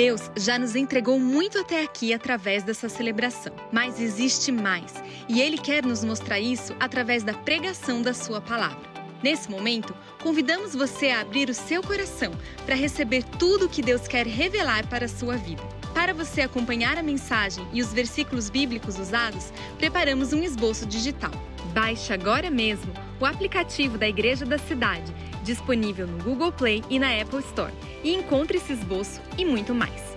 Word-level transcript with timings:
Deus 0.00 0.30
já 0.34 0.58
nos 0.58 0.76
entregou 0.76 1.20
muito 1.20 1.58
até 1.58 1.82
aqui 1.82 2.14
através 2.14 2.62
dessa 2.62 2.88
celebração, 2.88 3.52
mas 3.70 4.00
existe 4.00 4.50
mais, 4.50 4.94
e 5.28 5.42
Ele 5.42 5.58
quer 5.58 5.84
nos 5.84 6.02
mostrar 6.02 6.40
isso 6.40 6.74
através 6.80 7.22
da 7.22 7.34
pregação 7.34 8.00
da 8.00 8.14
Sua 8.14 8.40
palavra. 8.40 8.80
Nesse 9.22 9.50
momento, 9.50 9.94
convidamos 10.22 10.74
você 10.74 11.10
a 11.10 11.20
abrir 11.20 11.50
o 11.50 11.54
seu 11.54 11.82
coração 11.82 12.32
para 12.64 12.74
receber 12.74 13.22
tudo 13.38 13.66
o 13.66 13.68
que 13.68 13.82
Deus 13.82 14.08
quer 14.08 14.26
revelar 14.26 14.88
para 14.88 15.04
a 15.04 15.08
sua 15.08 15.36
vida. 15.36 15.62
Para 15.92 16.14
você 16.14 16.40
acompanhar 16.40 16.96
a 16.96 17.02
mensagem 17.02 17.68
e 17.70 17.82
os 17.82 17.92
versículos 17.92 18.48
bíblicos 18.48 18.98
usados, 18.98 19.52
preparamos 19.76 20.32
um 20.32 20.42
esboço 20.42 20.86
digital. 20.86 21.32
Baixe 21.74 22.10
agora 22.14 22.48
mesmo 22.50 22.90
o 23.20 23.26
aplicativo 23.26 23.98
da 23.98 24.08
Igreja 24.08 24.46
da 24.46 24.56
Cidade, 24.56 25.12
disponível 25.50 26.06
no 26.06 26.22
Google 26.22 26.52
Play 26.52 26.84
e 26.88 26.98
na 26.98 27.20
Apple 27.20 27.40
Store, 27.40 27.72
e 28.04 28.14
encontre 28.14 28.58
esse 28.58 28.72
esboço 28.72 29.20
e 29.36 29.44
muito 29.44 29.74
mais. 29.74 30.16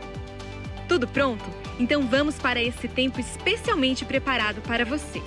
Tudo 0.88 1.08
pronto? 1.08 1.44
Então 1.80 2.08
vamos 2.08 2.36
para 2.36 2.62
esse 2.62 2.88
tempo 2.88 3.20
especialmente 3.20 4.06
preparado 4.06 4.62
para 4.62 4.86
você. 4.86 5.22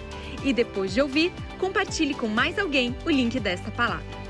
E 0.44 0.52
depois 0.52 0.94
de 0.94 1.00
ouvir, 1.00 1.32
compartilhe 1.58 2.14
com 2.14 2.28
mais 2.28 2.56
alguém 2.56 2.94
o 3.04 3.10
link 3.10 3.40
desta 3.40 3.70
palavra. 3.72 4.25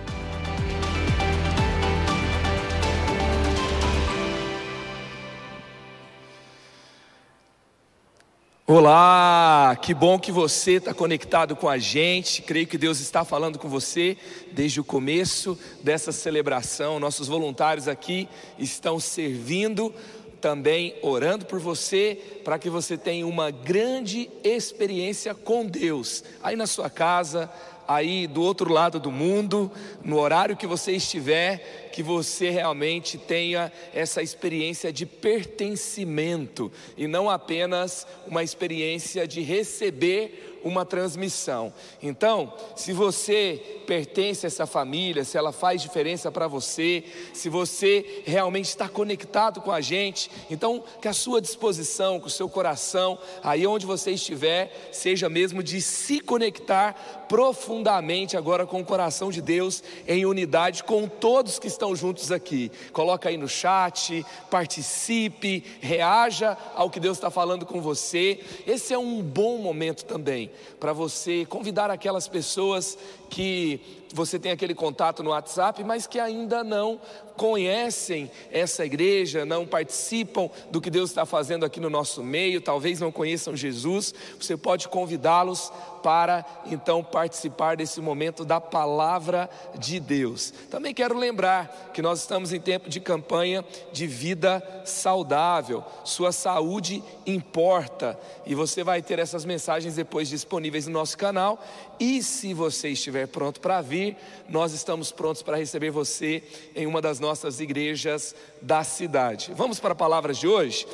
Olá, 8.69 9.79
que 9.81 9.95
bom 9.95 10.19
que 10.19 10.33
você 10.33 10.73
está 10.73 10.93
conectado 10.93 11.55
com 11.55 11.69
a 11.69 11.79
gente. 11.79 12.43
Creio 12.43 12.67
que 12.67 12.77
Deus 12.77 12.99
está 12.99 13.25
falando 13.25 13.61
com 13.61 13.69
você 13.69 14.17
desde 14.51 14.81
o 14.81 14.85
começo 14.85 15.57
dessa 15.85 16.11
celebração. 16.11 16.99
Nossos 16.99 17.29
voluntários 17.29 17.87
aqui 17.87 18.29
estão 18.59 18.99
servindo, 18.99 19.95
também 20.41 20.97
orando 21.01 21.47
por 21.47 21.61
você, 21.61 22.41
para 22.45 22.59
que 22.59 22.69
você 22.69 22.99
tenha 22.99 23.25
uma 23.25 23.53
grande 23.53 24.29
experiência 24.43 25.33
com 25.33 25.65
Deus, 25.65 26.25
aí 26.43 26.57
na 26.57 26.67
sua 26.67 26.91
casa, 26.91 27.49
aí 27.87 28.27
do 28.27 28.43
outro 28.43 28.73
lado 28.73 28.99
do 28.99 29.11
mundo, 29.11 29.71
no 30.03 30.19
horário 30.19 30.57
que 30.57 30.67
você 30.67 30.93
estiver, 30.93 31.91
que 31.93 32.03
você 32.03 32.51
realmente 32.51 33.17
tenha 33.17 33.73
essa 33.95 34.23
experiência 34.23 34.93
de 34.93 35.07
pertencimento 35.07 36.71
e 36.97 37.07
não 37.07 37.31
apenas 37.31 38.07
uma 38.27 38.43
experiência 38.43 39.27
de 39.27 39.41
receber 39.41 40.56
uma 40.67 40.85
transmissão. 40.85 41.73
Então, 42.03 42.53
se 42.75 42.93
você 42.93 43.81
pertence 43.87 44.45
a 44.45 44.49
essa 44.49 44.67
família, 44.67 45.25
se 45.25 45.39
ela 45.39 45.53
faz 45.53 45.81
diferença 45.81 46.31
para 46.33 46.49
você, 46.49 47.05
se 47.33 47.49
você 47.49 48.23
realmente 48.27 48.67
está 48.67 48.89
conectado 48.89 49.61
com 49.61 49.71
a 49.71 49.81
gente, 49.81 50.29
então 50.51 50.83
que 51.01 51.07
a 51.07 51.13
sua 51.13 51.41
disposição, 51.41 52.19
que 52.19 52.27
o 52.27 52.31
seu 52.31 52.49
coração, 52.49 53.17
aí 53.45 53.65
onde 53.65 53.87
você 53.87 54.11
estiver, 54.11 54.91
seja 54.91 55.29
mesmo 55.29 55.63
de 55.63 55.81
se 55.81 56.19
conectar 56.19 57.27
profundamente 57.29 58.37
agora 58.37 58.67
com 58.67 58.81
o 58.81 58.85
coração 58.85 59.31
de 59.31 59.41
Deus 59.41 59.85
em 60.07 60.27
unidade 60.27 60.83
com 60.83 61.07
todos 61.07 61.61
que 61.61 61.69
estão 61.69 61.95
juntos 61.95 62.33
aqui. 62.33 62.73
Coloca 62.93 63.29
aí 63.29 63.37
no 63.37 63.49
chat, 63.49 64.27
participe, 64.51 65.65
reaja 65.81 66.57
ao 66.75 66.91
que 66.91 66.99
Deus 66.99 67.17
está 67.17 67.31
falando 67.31 67.65
com 67.65 67.81
você. 67.81 68.41
Esse 68.67 68.93
é 68.93 68.99
um 68.99 69.23
bom 69.23 69.59
momento 69.59 70.05
também 70.05 70.51
para 70.79 70.93
você 70.93 71.45
convidar 71.47 71.91
aquelas 71.91 72.29
pessoas 72.29 72.99
que 73.29 73.81
você 74.15 74.39
tem 74.39 74.53
aquele 74.53 74.75
contato 74.75 75.23
no 75.23 75.31
WhatsApp, 75.31 75.83
mas 75.85 76.07
que 76.07 76.19
ainda 76.19 76.65
não 76.65 77.01
conhecem 77.37 78.31
essa 78.51 78.85
igreja, 78.85 79.45
não 79.45 79.67
participam 79.67 80.49
do 80.71 80.81
que 80.81 80.91
Deus 80.91 81.11
está 81.11 81.27
fazendo 81.27 81.67
aqui 81.67 81.79
no 81.79 81.91
nosso 81.91 82.23
meio, 82.23 82.61
talvez 82.61 82.99
não 82.99 83.13
conheçam 83.13 83.55
Jesus, 83.55 84.15
você 84.41 84.57
pode 84.57 84.89
convidá-los 84.89 85.71
para 86.03 86.45
então 86.67 87.03
participar 87.03 87.77
desse 87.77 88.01
momento 88.01 88.45
da 88.45 88.61
palavra 88.61 89.51
de 89.79 89.99
Deus. 90.01 90.53
Também 90.71 90.95
quero 90.95 91.19
lembrar 91.19 91.91
que 91.93 92.01
nós 92.01 92.21
estamos 92.21 92.53
em 92.53 92.61
tempo 92.61 92.89
de 92.89 93.01
campanha 93.01 93.65
de 93.93 94.07
vida 94.07 94.63
saudável, 94.85 95.85
sua 96.05 96.33
saúde 96.33 97.03
importa, 97.27 98.19
e 98.47 98.55
você 98.55 98.83
vai 98.83 99.03
ter 99.03 99.19
essas 99.19 99.45
mensagens 99.45 99.97
depois 99.97 100.29
disponíveis 100.29 100.87
no 100.87 100.93
nosso 100.93 101.19
canal. 101.19 101.63
E 101.99 102.23
se 102.23 102.55
você 102.55 102.91
estiver 102.91 103.16
pronto 103.25 103.61
para 103.61 103.81
vir, 103.81 104.17
nós 104.49 104.73
estamos 104.73 105.13
prontos 105.13 105.43
para 105.43 105.57
receber 105.57 105.91
você 105.91 106.43
em 106.75 106.87
uma 106.87 107.01
das 107.01 107.21
nossas 107.21 107.61
igrejas 107.61 108.35
da 108.61 108.83
cidade. 108.83 109.53
Vamos 109.55 109.79
para 109.79 109.93
a 109.93 109.97
palavra 109.97 110.35
de 110.35 110.49
hoje? 110.49 110.87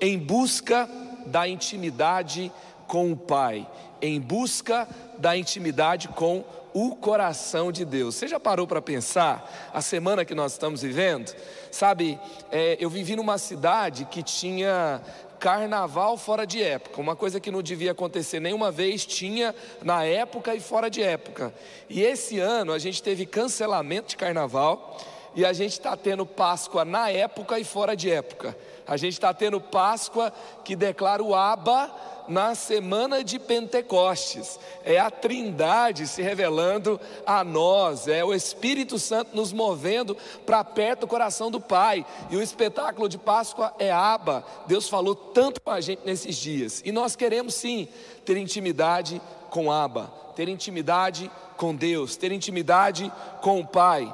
Em 0.00 0.16
busca 0.16 0.88
da 1.26 1.48
intimidade 1.48 2.52
com 2.86 3.10
o 3.10 3.16
Pai, 3.16 3.68
em 4.00 4.20
busca 4.20 4.88
da 5.18 5.36
intimidade 5.36 6.08
com 6.08 6.44
o 6.72 6.94
coração 6.94 7.72
de 7.72 7.86
Deus. 7.86 8.16
Você 8.16 8.28
já 8.28 8.38
parou 8.38 8.66
para 8.66 8.82
pensar 8.82 9.70
a 9.72 9.80
semana 9.80 10.26
que 10.26 10.34
nós 10.34 10.52
estamos 10.52 10.82
vivendo? 10.82 11.34
Sabe, 11.70 12.20
é, 12.52 12.76
eu 12.78 12.90
vivi 12.90 13.16
numa 13.16 13.38
cidade 13.38 14.04
que 14.04 14.22
tinha 14.22 15.00
carnaval 15.38 16.16
fora 16.16 16.46
de 16.46 16.62
época, 16.62 17.00
uma 17.00 17.14
coisa 17.14 17.38
que 17.38 17.50
não 17.50 17.62
devia 17.62 17.92
acontecer 17.92 18.40
nenhuma 18.40 18.70
vez, 18.70 19.06
tinha 19.06 19.54
na 19.82 20.04
época 20.04 20.54
e 20.54 20.60
fora 20.60 20.90
de 20.90 21.02
época. 21.02 21.54
E 21.88 22.02
esse 22.02 22.38
ano 22.40 22.72
a 22.72 22.78
gente 22.78 23.02
teve 23.02 23.26
cancelamento 23.26 24.08
de 24.08 24.16
carnaval 24.16 24.98
e 25.34 25.44
a 25.44 25.52
gente 25.52 25.72
está 25.72 25.96
tendo 25.96 26.24
Páscoa 26.24 26.84
na 26.84 27.10
época 27.10 27.58
e 27.58 27.64
fora 27.64 27.94
de 27.94 28.10
época. 28.10 28.56
A 28.86 28.96
gente 28.96 29.12
está 29.12 29.34
tendo 29.34 29.60
Páscoa 29.60 30.32
que 30.64 30.74
declara 30.74 31.22
o 31.22 31.34
Aba 31.34 31.94
na 32.28 32.54
semana 32.54 33.22
de 33.22 33.38
Pentecostes. 33.38 34.58
É 34.84 34.98
a 34.98 35.10
Trindade 35.10 36.06
se 36.06 36.22
revelando 36.22 37.00
a 37.26 37.42
nós, 37.42 38.08
é 38.08 38.24
o 38.24 38.34
Espírito 38.34 38.98
Santo 38.98 39.36
nos 39.36 39.52
movendo 39.52 40.16
para 40.44 40.62
perto 40.64 41.00
do 41.00 41.06
coração 41.06 41.50
do 41.50 41.60
Pai. 41.60 42.04
E 42.30 42.36
o 42.36 42.42
espetáculo 42.42 43.08
de 43.08 43.18
Páscoa 43.18 43.74
é 43.78 43.90
Aba. 43.90 44.44
Deus 44.66 44.88
falou 44.88 45.14
tanto 45.14 45.60
com 45.60 45.70
a 45.70 45.80
gente 45.80 46.02
nesses 46.04 46.36
dias. 46.36 46.82
E 46.84 46.92
nós 46.92 47.16
queremos 47.16 47.54
sim 47.54 47.88
ter 48.24 48.36
intimidade 48.36 49.20
com 49.50 49.70
Aba, 49.70 50.12
ter 50.34 50.48
intimidade 50.48 51.30
com 51.56 51.74
Deus, 51.74 52.16
ter 52.16 52.32
intimidade 52.32 53.10
com 53.40 53.60
o 53.60 53.66
Pai. 53.66 54.12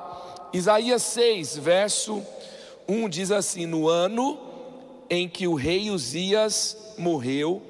Isaías 0.52 1.02
6, 1.02 1.56
verso 1.56 2.22
1 2.86 3.08
diz 3.08 3.30
assim: 3.30 3.66
No 3.66 3.88
ano 3.88 4.38
em 5.08 5.28
que 5.28 5.46
o 5.46 5.54
rei 5.54 5.90
Uzias 5.90 6.94
morreu, 6.98 7.62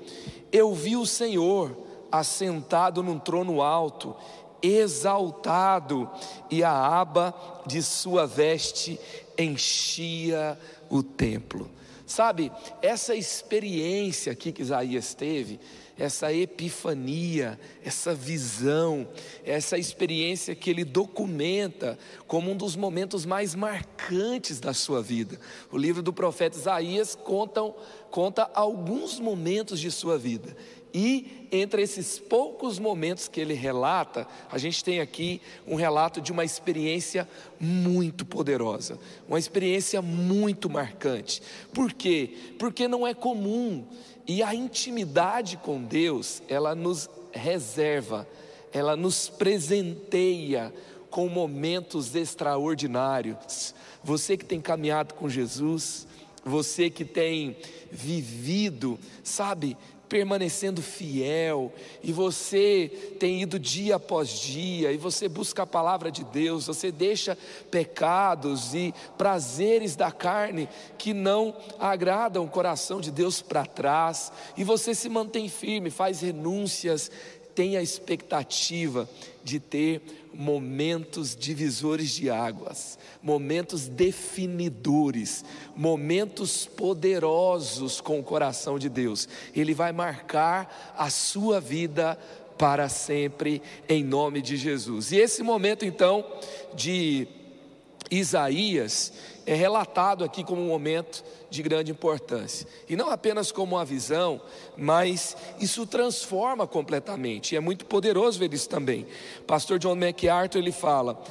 eu 0.52 0.74
vi 0.74 0.96
o 0.96 1.06
Senhor 1.06 1.76
assentado 2.10 3.02
num 3.02 3.18
trono 3.18 3.62
alto, 3.62 4.14
exaltado, 4.62 6.08
e 6.50 6.62
a 6.62 6.70
aba 6.70 7.34
de 7.66 7.82
sua 7.82 8.26
veste 8.26 9.00
enchia 9.36 10.58
o 10.90 11.02
templo. 11.02 11.70
Sabe, 12.06 12.52
essa 12.82 13.14
experiência 13.14 14.32
aqui 14.32 14.52
que 14.52 14.60
Isaías 14.60 15.14
teve, 15.14 15.58
essa 15.98 16.32
epifania, 16.32 17.58
essa 17.84 18.14
visão, 18.14 19.06
essa 19.44 19.78
experiência 19.78 20.54
que 20.54 20.70
ele 20.70 20.84
documenta 20.84 21.98
como 22.26 22.50
um 22.50 22.56
dos 22.56 22.76
momentos 22.76 23.26
mais 23.26 23.54
marcantes 23.54 24.58
da 24.60 24.72
sua 24.72 25.02
vida. 25.02 25.38
O 25.70 25.76
livro 25.76 26.02
do 26.02 26.12
profeta 26.12 26.56
Isaías 26.56 27.14
conta, 27.14 27.60
conta 28.10 28.50
alguns 28.54 29.20
momentos 29.20 29.78
de 29.78 29.90
sua 29.90 30.18
vida. 30.18 30.56
E 30.94 31.48
entre 31.50 31.82
esses 31.82 32.18
poucos 32.18 32.78
momentos 32.78 33.26
que 33.26 33.40
ele 33.40 33.54
relata, 33.54 34.26
a 34.50 34.58
gente 34.58 34.84
tem 34.84 35.00
aqui 35.00 35.40
um 35.66 35.74
relato 35.74 36.20
de 36.20 36.32
uma 36.32 36.44
experiência 36.44 37.28
muito 37.58 38.26
poderosa, 38.26 38.98
uma 39.26 39.38
experiência 39.38 40.02
muito 40.02 40.68
marcante. 40.68 41.42
Por 41.72 41.92
quê? 41.92 42.54
Porque 42.58 42.86
não 42.86 43.06
é 43.06 43.14
comum 43.14 43.86
e 44.26 44.42
a 44.42 44.54
intimidade 44.54 45.56
com 45.56 45.82
Deus, 45.82 46.42
ela 46.48 46.74
nos 46.74 47.08
reserva, 47.32 48.26
ela 48.72 48.96
nos 48.96 49.28
presenteia 49.28 50.72
com 51.10 51.28
momentos 51.28 52.14
extraordinários. 52.14 53.74
Você 54.02 54.36
que 54.36 54.44
tem 54.44 54.60
caminhado 54.60 55.14
com 55.14 55.28
Jesus, 55.28 56.06
você 56.44 56.88
que 56.88 57.04
tem 57.04 57.56
vivido, 57.90 58.98
sabe, 59.22 59.76
permanecendo 60.12 60.82
fiel, 60.82 61.72
e 62.02 62.12
você 62.12 63.14
tem 63.18 63.40
ido 63.40 63.58
dia 63.58 63.96
após 63.96 64.28
dia, 64.28 64.92
e 64.92 64.98
você 64.98 65.26
busca 65.26 65.62
a 65.62 65.66
palavra 65.66 66.10
de 66.10 66.22
Deus, 66.22 66.66
você 66.66 66.92
deixa 66.92 67.34
pecados 67.70 68.74
e 68.74 68.92
prazeres 69.16 69.96
da 69.96 70.12
carne 70.12 70.68
que 70.98 71.14
não 71.14 71.56
agradam 71.78 72.44
o 72.44 72.50
coração 72.50 73.00
de 73.00 73.10
Deus 73.10 73.40
para 73.40 73.64
trás, 73.64 74.30
e 74.54 74.62
você 74.62 74.94
se 74.94 75.08
mantém 75.08 75.48
firme, 75.48 75.88
faz 75.88 76.20
renúncias, 76.20 77.10
tenha 77.54 77.80
a 77.80 77.82
expectativa 77.82 79.08
de 79.44 79.58
ter 79.58 80.02
momentos 80.34 81.36
divisores 81.36 82.10
de 82.10 82.30
águas, 82.30 82.98
momentos 83.22 83.88
definidores, 83.88 85.44
momentos 85.76 86.66
poderosos 86.66 88.00
com 88.00 88.20
o 88.20 88.24
coração 88.24 88.78
de 88.78 88.88
Deus. 88.88 89.28
Ele 89.54 89.74
vai 89.74 89.92
marcar 89.92 90.94
a 90.96 91.10
sua 91.10 91.60
vida 91.60 92.18
para 92.56 92.88
sempre, 92.88 93.60
em 93.88 94.04
nome 94.04 94.40
de 94.40 94.56
Jesus. 94.56 95.12
E 95.12 95.16
esse 95.16 95.42
momento 95.42 95.84
então 95.84 96.24
de 96.74 97.26
Isaías 98.10 99.12
é 99.46 99.54
relatado 99.54 100.24
aqui 100.24 100.44
como 100.44 100.60
um 100.60 100.68
momento 100.68 101.24
de 101.50 101.62
grande 101.62 101.90
importância. 101.90 102.66
E 102.88 102.96
não 102.96 103.10
apenas 103.10 103.50
como 103.50 103.76
uma 103.76 103.84
visão, 103.84 104.40
mas 104.76 105.36
isso 105.60 105.86
transforma 105.86 106.66
completamente. 106.66 107.52
E 107.52 107.56
é 107.56 107.60
muito 107.60 107.86
poderoso 107.86 108.38
ver 108.38 108.52
isso 108.52 108.68
também. 108.68 109.06
Pastor 109.46 109.78
John 109.78 109.96
MacArthur 109.96 110.58
ele 110.58 110.72
fala: 110.72 111.22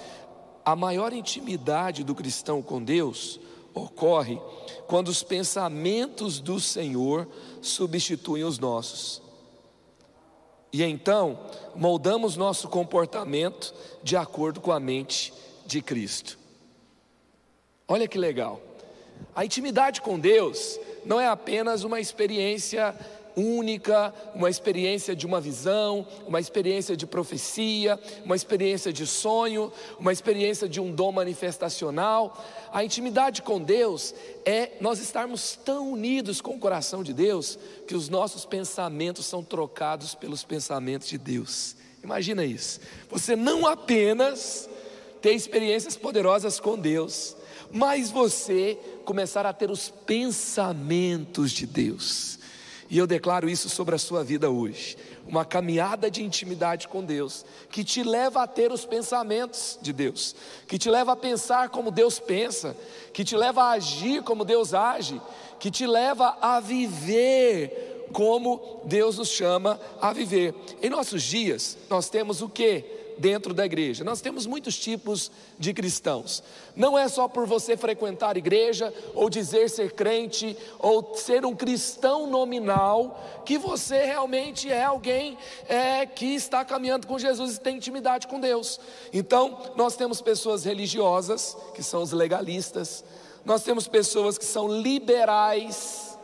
a 0.66 0.76
maior 0.76 1.14
intimidade 1.14 2.04
do 2.04 2.16
cristão 2.16 2.62
com 2.62 2.84
Deus 2.84 3.40
ocorre 3.74 4.40
quando 4.88 5.08
os 5.08 5.24
pensamentos 5.24 6.40
do 6.40 6.60
Senhor 6.60 7.28
substituem 7.62 8.44
os 8.44 8.60
nossos. 8.60 9.22
E 10.74 10.84
então, 10.84 11.38
moldamos 11.76 12.38
nosso 12.38 12.70
comportamento 12.70 13.74
de 14.02 14.16
acordo 14.16 14.62
com 14.62 14.72
a 14.72 14.80
mente 14.80 15.34
de 15.66 15.82
Cristo. 15.82 16.41
Olha 17.92 18.08
que 18.08 18.18
legal. 18.18 18.62
A 19.36 19.44
intimidade 19.44 20.00
com 20.00 20.18
Deus 20.18 20.80
não 21.04 21.20
é 21.20 21.28
apenas 21.28 21.84
uma 21.84 22.00
experiência 22.00 22.96
única, 23.36 24.14
uma 24.34 24.50
experiência 24.50 25.14
de 25.14 25.26
uma 25.26 25.42
visão, 25.42 26.08
uma 26.26 26.40
experiência 26.40 26.96
de 26.96 27.06
profecia, 27.06 28.00
uma 28.24 28.34
experiência 28.34 28.94
de 28.94 29.06
sonho, 29.06 29.74
uma 30.00 30.14
experiência 30.14 30.70
de 30.70 30.80
um 30.80 30.90
dom 30.90 31.12
manifestacional. 31.12 32.42
A 32.72 32.82
intimidade 32.82 33.42
com 33.42 33.62
Deus 33.62 34.16
é 34.46 34.72
nós 34.80 35.00
estarmos 35.00 35.60
tão 35.62 35.92
unidos 35.92 36.40
com 36.40 36.56
o 36.56 36.60
coração 36.60 37.04
de 37.04 37.12
Deus 37.12 37.60
que 37.86 37.94
os 37.94 38.08
nossos 38.08 38.46
pensamentos 38.46 39.26
são 39.26 39.44
trocados 39.44 40.16
pelos 40.16 40.46
pensamentos 40.46 41.10
de 41.10 41.18
Deus. 41.18 41.76
Imagina 42.02 42.46
isso. 42.46 42.80
Você 43.10 43.36
não 43.36 43.68
apenas 43.68 44.70
ter 45.22 45.34
experiências 45.34 45.98
poderosas 45.98 46.58
com 46.58 46.80
Deus, 46.80 47.36
mas 47.74 48.10
você 48.10 48.78
começar 49.06 49.46
a 49.46 49.54
ter 49.54 49.70
os 49.72 49.90
pensamentos 49.90 51.52
de 51.52 51.66
Deus. 51.66 52.40
E 52.90 52.98
eu 52.98 53.08
declaro 53.08 53.50
isso 53.50 53.70
sobre 53.70 53.96
a 53.96 53.98
sua 53.98 54.22
vida 54.22 54.50
hoje. 54.50 54.98
Uma 55.26 55.46
caminhada 55.46 56.12
de 56.12 56.22
intimidade 56.22 56.90
com 56.90 57.02
Deus, 57.02 57.46
que 57.70 57.86
te 57.86 58.04
leva 58.04 58.44
a 58.44 58.48
ter 58.48 58.70
os 58.70 58.84
pensamentos 58.84 59.80
de 59.82 59.94
Deus, 59.94 60.36
que 60.68 60.78
te 60.78 60.90
leva 60.90 61.14
a 61.14 61.16
pensar 61.16 61.70
como 61.70 61.90
Deus 61.90 62.20
pensa, 62.20 62.76
que 63.14 63.24
te 63.24 63.38
leva 63.38 63.64
a 63.64 63.72
agir 63.72 64.24
como 64.24 64.44
Deus 64.44 64.74
age, 64.74 65.22
que 65.58 65.72
te 65.72 65.88
leva 65.88 66.38
a 66.42 66.60
viver 66.60 68.10
como 68.12 68.82
Deus 68.84 69.18
nos 69.18 69.30
chama 69.30 69.80
a 70.02 70.12
viver. 70.12 70.54
Em 70.82 70.90
nossos 70.90 71.24
dias, 71.24 71.78
nós 71.90 72.10
temos 72.10 72.42
o 72.42 72.50
que? 72.50 72.84
Dentro 73.22 73.54
da 73.54 73.64
igreja. 73.64 74.04
Nós 74.04 74.20
temos 74.20 74.48
muitos 74.48 74.78
tipos 74.78 75.32
de 75.58 75.74
cristãos. 75.74 76.44
Não 76.76 76.98
é 76.98 77.08
só 77.08 77.28
por 77.28 77.46
você 77.46 77.78
frequentar 77.78 78.36
igreja, 78.36 78.92
ou 79.14 79.30
dizer 79.30 79.70
ser 79.70 79.92
crente, 79.92 80.58
ou 80.80 81.16
ser 81.16 81.46
um 81.46 81.56
cristão 81.56 82.26
nominal, 82.26 83.44
que 83.46 83.58
você 83.58 84.04
realmente 84.04 84.70
é 84.72 84.84
alguém 84.84 85.38
é, 85.70 86.06
que 86.06 86.34
está 86.34 86.66
caminhando 86.66 87.06
com 87.06 87.20
Jesus 87.20 87.56
e 87.56 87.60
tem 87.62 87.78
intimidade 87.78 88.28
com 88.28 88.40
Deus. 88.40 88.80
Então, 89.14 89.72
nós 89.76 89.96
temos 89.96 90.20
pessoas 90.20 90.64
religiosas, 90.64 91.56
que 91.76 91.84
são 91.84 92.02
os 92.02 92.12
legalistas, 92.12 93.04
nós 93.46 93.64
temos 93.64 93.88
pessoas 93.88 94.38
que 94.38 94.46
são 94.46 94.68
liberais, 94.68 96.18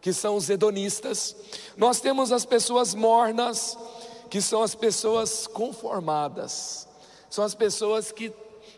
que 0.00 0.12
são 0.12 0.36
os 0.36 0.48
hedonistas, 0.48 1.34
nós 1.76 2.00
temos 2.00 2.30
as 2.30 2.44
pessoas 2.44 2.94
mornas, 2.94 3.76
que 4.28 4.40
são 4.42 4.62
as 4.62 4.74
pessoas 4.74 5.46
conformadas, 5.46 6.86
são 7.30 7.44
as 7.44 7.54
pessoas 7.54 8.12
que 8.12 8.32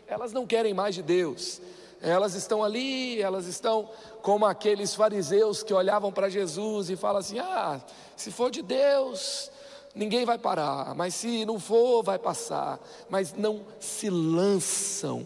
elas 0.07 0.33
não 0.33 0.45
querem 0.45 0.73
mais 0.73 0.95
de 0.95 1.01
Deus, 1.01 1.61
elas 2.01 2.33
estão 2.33 2.63
ali, 2.63 3.21
elas 3.21 3.45
estão 3.45 3.89
como 4.21 4.45
aqueles 4.45 4.95
fariseus 4.95 5.61
que 5.61 5.73
olhavam 5.73 6.11
para 6.11 6.29
Jesus 6.29 6.89
e 6.89 6.95
falam 6.95 7.19
assim: 7.19 7.39
ah, 7.39 7.79
se 8.15 8.31
for 8.31 8.49
de 8.49 8.61
Deus, 8.61 9.51
ninguém 9.93 10.25
vai 10.25 10.37
parar, 10.37 10.95
mas 10.95 11.13
se 11.13 11.45
não 11.45 11.59
for, 11.59 12.03
vai 12.03 12.17
passar, 12.17 12.79
mas 13.09 13.33
não 13.33 13.61
se 13.79 14.09
lançam 14.09 15.25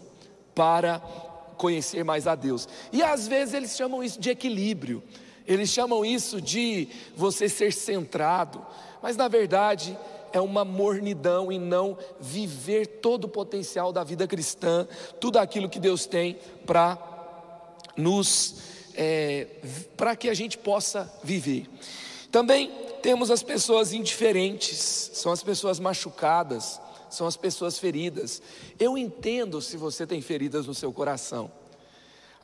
para 0.54 1.00
conhecer 1.56 2.04
mais 2.04 2.26
a 2.26 2.34
Deus, 2.34 2.68
e 2.92 3.02
às 3.02 3.26
vezes 3.26 3.54
eles 3.54 3.74
chamam 3.74 4.04
isso 4.04 4.20
de 4.20 4.28
equilíbrio, 4.28 5.02
eles 5.46 5.70
chamam 5.70 6.04
isso 6.04 6.40
de 6.40 6.88
você 7.16 7.48
ser 7.48 7.72
centrado, 7.72 8.64
mas 9.00 9.16
na 9.16 9.28
verdade, 9.28 9.96
é 10.32 10.40
uma 10.40 10.64
mornidão 10.64 11.50
e 11.50 11.58
não 11.58 11.96
viver 12.20 12.86
todo 12.86 13.24
o 13.24 13.28
potencial 13.28 13.92
da 13.92 14.04
vida 14.04 14.26
cristã, 14.26 14.86
tudo 15.20 15.38
aquilo 15.38 15.68
que 15.68 15.78
Deus 15.78 16.06
tem 16.06 16.38
para 16.64 16.98
nos, 17.96 18.56
é, 18.94 19.46
para 19.96 20.14
que 20.14 20.28
a 20.28 20.34
gente 20.34 20.58
possa 20.58 21.12
viver. 21.22 21.68
Também 22.30 22.70
temos 23.02 23.30
as 23.30 23.42
pessoas 23.42 23.92
indiferentes, 23.92 25.10
são 25.14 25.32
as 25.32 25.42
pessoas 25.42 25.78
machucadas, 25.78 26.80
são 27.08 27.26
as 27.26 27.36
pessoas 27.36 27.78
feridas. 27.78 28.42
Eu 28.78 28.98
entendo 28.98 29.60
se 29.62 29.76
você 29.76 30.06
tem 30.06 30.20
feridas 30.20 30.66
no 30.66 30.74
seu 30.74 30.92
coração. 30.92 31.50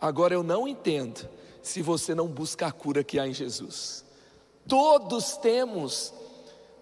Agora 0.01 0.35
eu 0.35 0.43
não 0.43 0.67
entendo 0.67 1.29
se 1.63 1.83
você 1.83 2.15
não 2.15 2.27
busca 2.27 2.67
a 2.67 2.73
cura 2.73 3.05
que 3.05 3.19
há 3.19 3.27
em 3.27 3.35
Jesus. 3.35 4.05
Todos 4.67 5.37
temos 5.37 6.13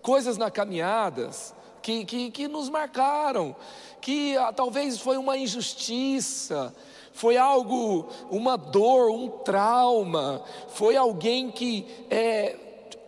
coisas 0.02 0.36
na 0.36 0.50
caminhadas 0.50 1.54
que, 1.82 2.04
que, 2.04 2.30
que 2.30 2.48
nos 2.48 2.68
marcaram, 2.68 3.54
que 4.00 4.36
ah, 4.36 4.52
talvez 4.52 4.98
foi 4.98 5.16
uma 5.16 5.36
injustiça, 5.36 6.74
foi 7.12 7.36
algo, 7.36 8.08
uma 8.30 8.56
dor, 8.56 9.10
um 9.10 9.28
trauma, 9.28 10.42
foi 10.68 10.96
alguém 10.96 11.50
que 11.50 11.86
é, 12.10 12.56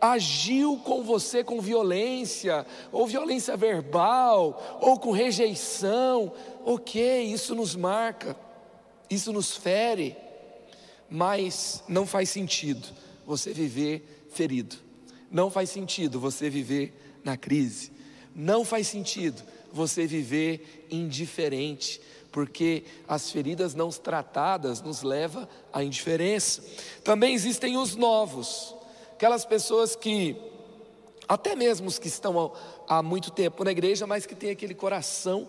agiu 0.01 0.81
com 0.85 1.03
você 1.03 1.45
com 1.45 1.61
violência, 1.61 2.67
ou 2.91 3.07
violência 3.07 3.57
verbal, 3.57 4.79
ou 4.81 4.99
com 4.99 5.13
rejeição, 5.13 6.33
ok, 6.65 7.23
isso 7.23 7.55
nos 7.55 7.77
marca, 7.77 8.37
isso 9.09 9.33
nos 9.33 9.57
fere, 9.57 10.17
mas 11.09 11.85
não 11.87 12.07
faz 12.07 12.31
sentido 12.31 12.89
você 13.25 13.53
viver 13.53 14.27
ferido. 14.33 14.92
Não 15.33 15.51
faz 15.51 15.71
sentido 15.71 16.21
você 16.21 16.51
viver 16.51 17.21
na 17.25 17.39
crise. 17.39 17.91
Não 18.37 18.67
faz 18.67 18.87
sentido 18.87 19.43
você 19.73 20.07
viver 20.07 20.87
indiferente, 20.91 21.99
porque 22.31 22.85
as 23.09 23.31
feridas 23.31 23.75
não 23.75 23.89
tratadas 23.89 24.83
nos 24.83 25.03
leva 25.03 25.49
à 25.73 25.83
indiferença. 25.83 26.63
Também 27.03 27.35
existem 27.35 27.79
os 27.79 27.97
novos, 27.97 28.75
aquelas 29.15 29.47
pessoas 29.47 29.97
que 29.97 30.37
até 31.27 31.57
mesmo 31.57 31.89
os 31.89 31.99
que 31.99 32.09
estão 32.09 32.53
há 32.87 33.03
muito 33.03 33.31
tempo 33.31 33.65
na 33.65 33.71
igreja, 33.71 34.07
mas 34.07 34.27
que 34.27 34.35
tem 34.35 34.51
aquele 34.51 34.75
coração 34.75 35.49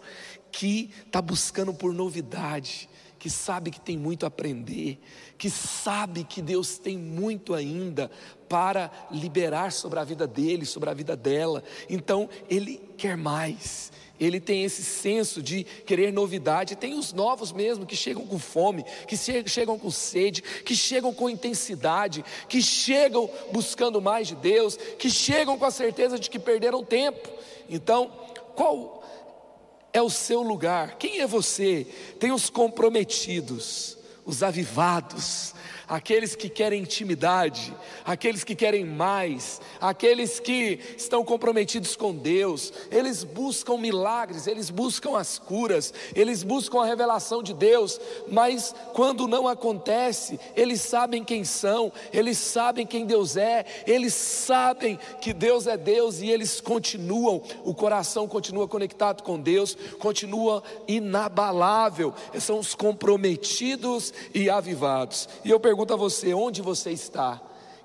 que 0.50 0.92
está 1.06 1.22
buscando 1.22 1.74
por 1.74 1.94
novidade, 1.94 2.88
que 3.24 3.30
sabe 3.30 3.72
que 3.72 3.80
tem 3.80 3.98
muito 3.98 4.26
a 4.26 4.28
aprender, 4.28 5.00
que 5.38 5.50
sabe 5.50 6.26
que 6.26 6.42
Deus 6.42 6.78
tem 6.78 6.98
muito 6.98 7.54
ainda 7.54 8.12
para 8.50 8.92
liberar 9.10 9.72
sobre 9.72 9.98
a 9.98 10.04
vida 10.04 10.28
dele, 10.28 10.66
sobre 10.66 10.90
a 10.90 10.94
vida 10.94 11.16
dela. 11.16 11.64
Então, 11.90 12.30
ele 12.50 12.82
quer 12.98 13.16
mais. 13.16 13.94
Ele 14.20 14.42
tem 14.42 14.66
esse 14.66 14.84
senso 14.84 15.42
de 15.42 15.64
querer 15.64 16.12
novidade. 16.12 16.76
Tem 16.76 16.96
os 16.96 17.14
novos 17.14 17.54
mesmo 17.54 17.86
que 17.86 17.96
chegam 17.96 18.28
com 18.28 18.38
fome, 18.38 18.84
que 19.08 19.16
chegam 19.16 19.80
com 19.80 19.90
sede, 19.90 20.42
que 20.42 20.76
chegam 20.76 21.14
com 21.14 21.30
intensidade, 21.30 22.26
que 22.50 22.62
chegam 22.62 23.30
buscando 23.54 24.02
mais 24.02 24.28
de 24.28 24.36
Deus, 24.36 24.76
que 24.76 25.10
chegam 25.10 25.58
com 25.58 25.64
a 25.64 25.72
certeza 25.72 26.20
de 26.20 26.30
que 26.30 26.38
perderam 26.38 26.84
tempo. 26.84 27.30
Então, 27.70 28.12
qual 28.54 29.02
é 29.94 30.02
o 30.02 30.10
seu 30.10 30.42
lugar. 30.42 30.98
Quem 30.98 31.22
é 31.22 31.28
você? 31.28 31.86
Tem 32.20 32.32
os 32.32 32.50
comprometidos, 32.50 33.98
os 34.26 34.42
avivados, 34.42 35.54
aqueles 35.88 36.36
que 36.36 36.50
querem 36.50 36.82
intimidade, 36.82 37.76
aqueles 38.06 38.44
que 38.44 38.56
querem 38.56 38.86
mais, 38.86 39.62
aqueles 39.80 40.40
que 40.40 40.80
estão 40.98 41.24
comprometidos 41.24 41.96
com 41.96 42.16
Deus, 42.16 42.72
eles 42.92 43.24
buscam 43.24 43.78
milagres, 43.78 44.48
eles 44.48 44.70
buscam 44.70 45.18
as 45.18 45.38
curas, 45.38 45.94
eles 46.16 46.44
buscam 46.44 46.82
a 46.82 46.86
revelação 46.86 47.44
de 47.44 47.54
Deus, 47.54 48.00
mas 48.28 48.74
quando 48.94 49.28
não 49.28 49.48
acontece, 49.48 50.40
eles 50.56 50.82
sabem 50.82 51.24
quem 51.24 51.44
são, 51.44 51.92
eles 52.12 52.38
sabem 52.38 52.86
quem 52.86 53.06
Deus 53.06 53.38
é, 53.38 53.66
eles 53.86 54.14
sabem 54.14 55.00
que 55.22 55.34
Deus 55.34 55.68
é 55.68 55.78
Deus 55.78 56.22
e 56.22 56.30
eles 56.30 56.62
continuam, 56.62 57.42
o 57.64 57.74
coração 57.74 58.28
continua 58.28 58.68
conectado 58.68 59.24
com 59.24 59.40
Deus, 59.40 59.78
continua 60.00 60.64
inabalável, 60.88 62.14
são 62.40 62.60
os 62.60 62.76
comprometidos 62.76 64.14
e 64.34 64.50
avivados. 64.50 65.28
E 65.44 65.50
eu 65.50 65.60
pergunto 65.60 65.83
a 65.92 65.98
você: 65.98 66.34
onde 66.34 66.62
você 66.62 66.92
está? 66.92 67.42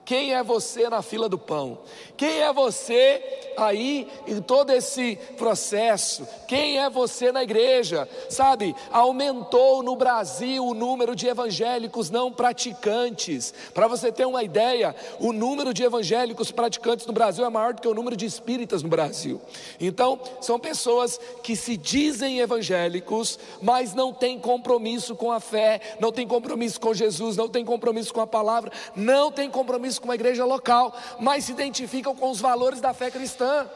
Quem 0.09 0.33
é 0.33 0.43
você 0.43 0.89
na 0.89 1.03
fila 1.03 1.29
do 1.29 1.37
pão? 1.37 1.81
Quem 2.17 2.41
é 2.41 2.51
você 2.51 3.23
aí 3.59 4.09
em 4.27 4.41
todo 4.41 4.73
esse 4.73 5.17
processo? 5.37 6.27
Quem 6.47 6.79
é 6.79 6.89
você 6.89 7.31
na 7.31 7.43
igreja? 7.43 8.09
Sabe, 8.31 8.75
aumentou 8.91 9.83
no 9.83 9.95
Brasil 9.97 10.65
o 10.65 10.73
número 10.73 11.15
de 11.15 11.27
evangélicos 11.27 12.09
não 12.09 12.33
praticantes. 12.33 13.53
Para 13.75 13.87
você 13.87 14.11
ter 14.11 14.27
uma 14.27 14.43
ideia, 14.43 14.97
o 15.21 15.31
número 15.31 15.75
de 15.75 15.83
evangélicos 15.83 16.51
praticantes 16.51 17.05
no 17.05 17.13
Brasil 17.13 17.45
é 17.45 17.51
maior 17.51 17.75
do 17.75 17.83
que 17.83 17.89
o 17.89 17.93
número 17.93 18.17
de 18.17 18.25
espíritas 18.25 18.83
no 18.83 18.89
Brasil. 18.89 19.39
Então, 19.79 20.19
são 20.41 20.59
pessoas 20.59 21.21
que 21.43 21.55
se 21.55 21.77
dizem 21.77 22.39
evangélicos, 22.39 23.39
mas 23.61 23.93
não 23.93 24.11
têm 24.15 24.39
compromisso 24.39 25.15
com 25.15 25.31
a 25.31 25.39
fé, 25.39 25.83
não 26.01 26.11
têm 26.11 26.27
compromisso 26.27 26.81
com 26.81 26.95
Jesus, 26.95 27.37
não 27.37 27.47
têm 27.47 27.63
compromisso 27.63 28.15
com 28.15 28.23
a 28.23 28.27
palavra, 28.27 28.73
não 28.97 29.31
têm 29.31 29.51
compromisso 29.51 29.98
com 29.99 30.07
uma 30.07 30.15
igreja 30.15 30.45
local, 30.45 30.97
mas 31.19 31.45
se 31.45 31.53
identificam 31.53 32.15
com 32.15 32.31
os 32.31 32.41
valores 32.41 32.81
da 32.81 32.93
fé 32.93 33.11
cristã. 33.11 33.69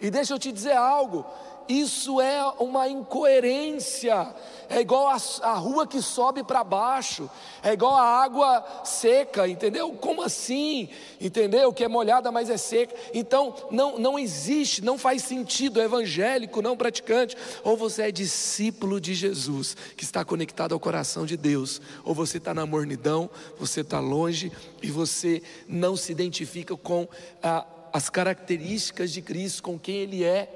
E 0.00 0.10
deixa 0.10 0.34
eu 0.34 0.38
te 0.38 0.52
dizer 0.52 0.76
algo: 0.76 1.24
isso 1.68 2.20
é 2.20 2.42
uma 2.58 2.88
incoerência, 2.88 4.34
é 4.68 4.80
igual 4.80 5.08
a, 5.08 5.16
a 5.42 5.54
rua 5.54 5.86
que 5.86 6.00
sobe 6.00 6.42
para 6.42 6.64
baixo, 6.64 7.30
é 7.62 7.72
igual 7.72 7.94
a 7.94 8.22
água 8.22 8.64
seca, 8.84 9.48
entendeu? 9.48 9.92
Como 9.92 10.22
assim? 10.22 10.88
Entendeu? 11.20 11.72
Que 11.72 11.84
é 11.84 11.88
molhada, 11.88 12.30
mas 12.30 12.50
é 12.50 12.56
seca. 12.56 12.94
Então, 13.12 13.54
não, 13.70 13.98
não 13.98 14.18
existe, 14.18 14.82
não 14.82 14.98
faz 14.98 15.22
sentido 15.22 15.80
evangélico, 15.80 16.62
não 16.62 16.76
praticante. 16.76 17.36
Ou 17.62 17.76
você 17.76 18.02
é 18.02 18.12
discípulo 18.12 19.00
de 19.00 19.14
Jesus, 19.14 19.76
que 19.96 20.04
está 20.04 20.24
conectado 20.24 20.72
ao 20.72 20.80
coração 20.80 21.24
de 21.24 21.36
Deus, 21.36 21.80
ou 22.04 22.14
você 22.14 22.38
está 22.38 22.52
na 22.52 22.66
mornidão, 22.66 23.30
você 23.58 23.80
está 23.80 24.00
longe 24.00 24.52
e 24.82 24.90
você 24.90 25.42
não 25.68 25.96
se 25.96 26.12
identifica 26.12 26.76
com 26.76 27.08
a 27.42 27.64
as 27.94 28.10
características 28.10 29.12
de 29.12 29.22
Cristo, 29.22 29.62
com 29.62 29.78
quem 29.78 29.98
Ele 29.98 30.24
é. 30.24 30.48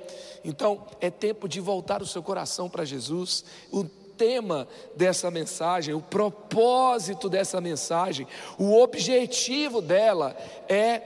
Então, 0.45 0.85
é 1.01 1.09
tempo 1.09 1.49
de 1.49 1.61
voltar 1.61 2.03
o 2.03 2.07
seu 2.07 2.21
coração 2.21 2.69
para 2.69 2.85
Jesus. 2.85 3.45
O 3.71 3.85
tema 3.85 4.67
dessa 4.97 5.31
mensagem, 5.31 5.95
o 5.95 6.03
propósito 6.03 7.29
dessa 7.29 7.61
mensagem, 7.61 8.27
o 8.59 8.75
objetivo 8.75 9.81
dela 9.81 10.37
é 10.69 11.01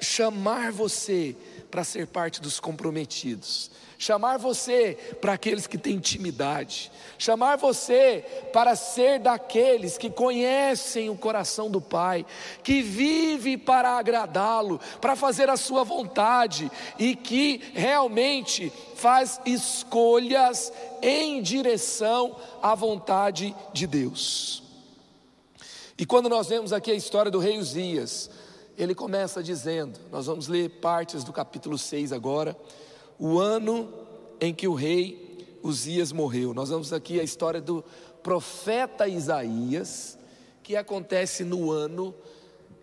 chamar 0.00 0.72
você 0.72 1.36
para 1.70 1.84
ser 1.84 2.06
parte 2.06 2.40
dos 2.40 2.58
comprometidos 2.60 3.70
chamar 3.98 4.38
você 4.38 4.96
para 5.20 5.32
aqueles 5.32 5.66
que 5.66 5.78
têm 5.78 5.94
intimidade, 5.94 6.90
chamar 7.18 7.56
você 7.56 8.24
para 8.52 8.76
ser 8.76 9.18
daqueles 9.18 9.96
que 9.96 10.10
conhecem 10.10 11.08
o 11.08 11.16
coração 11.16 11.70
do 11.70 11.80
Pai, 11.80 12.26
que 12.62 12.82
vive 12.82 13.56
para 13.56 13.96
agradá-lo, 13.96 14.80
para 15.00 15.16
fazer 15.16 15.48
a 15.48 15.56
sua 15.56 15.82
vontade 15.84 16.70
e 16.98 17.16
que 17.16 17.62
realmente 17.74 18.72
faz 18.94 19.40
escolhas 19.46 20.72
em 21.02 21.40
direção 21.42 22.36
à 22.62 22.74
vontade 22.74 23.54
de 23.72 23.86
Deus. 23.86 24.62
E 25.98 26.04
quando 26.04 26.28
nós 26.28 26.48
vemos 26.48 26.74
aqui 26.74 26.90
a 26.90 26.94
história 26.94 27.30
do 27.30 27.38
rei 27.38 27.58
Uzias, 27.58 28.30
ele 28.76 28.94
começa 28.94 29.42
dizendo, 29.42 29.98
nós 30.12 30.26
vamos 30.26 30.48
ler 30.48 30.68
partes 30.80 31.24
do 31.24 31.32
capítulo 31.32 31.78
6 31.78 32.12
agora 32.12 32.56
o 33.18 33.38
ano 33.38 33.88
em 34.40 34.54
que 34.54 34.68
o 34.68 34.74
rei 34.74 35.58
Uzias 35.62 36.12
morreu. 36.12 36.52
Nós 36.52 36.68
vamos 36.68 36.92
aqui 36.92 37.18
a 37.18 37.24
história 37.24 37.60
do 37.60 37.82
profeta 38.22 39.08
Isaías, 39.08 40.18
que 40.62 40.76
acontece 40.76 41.44
no 41.44 41.70
ano 41.70 42.14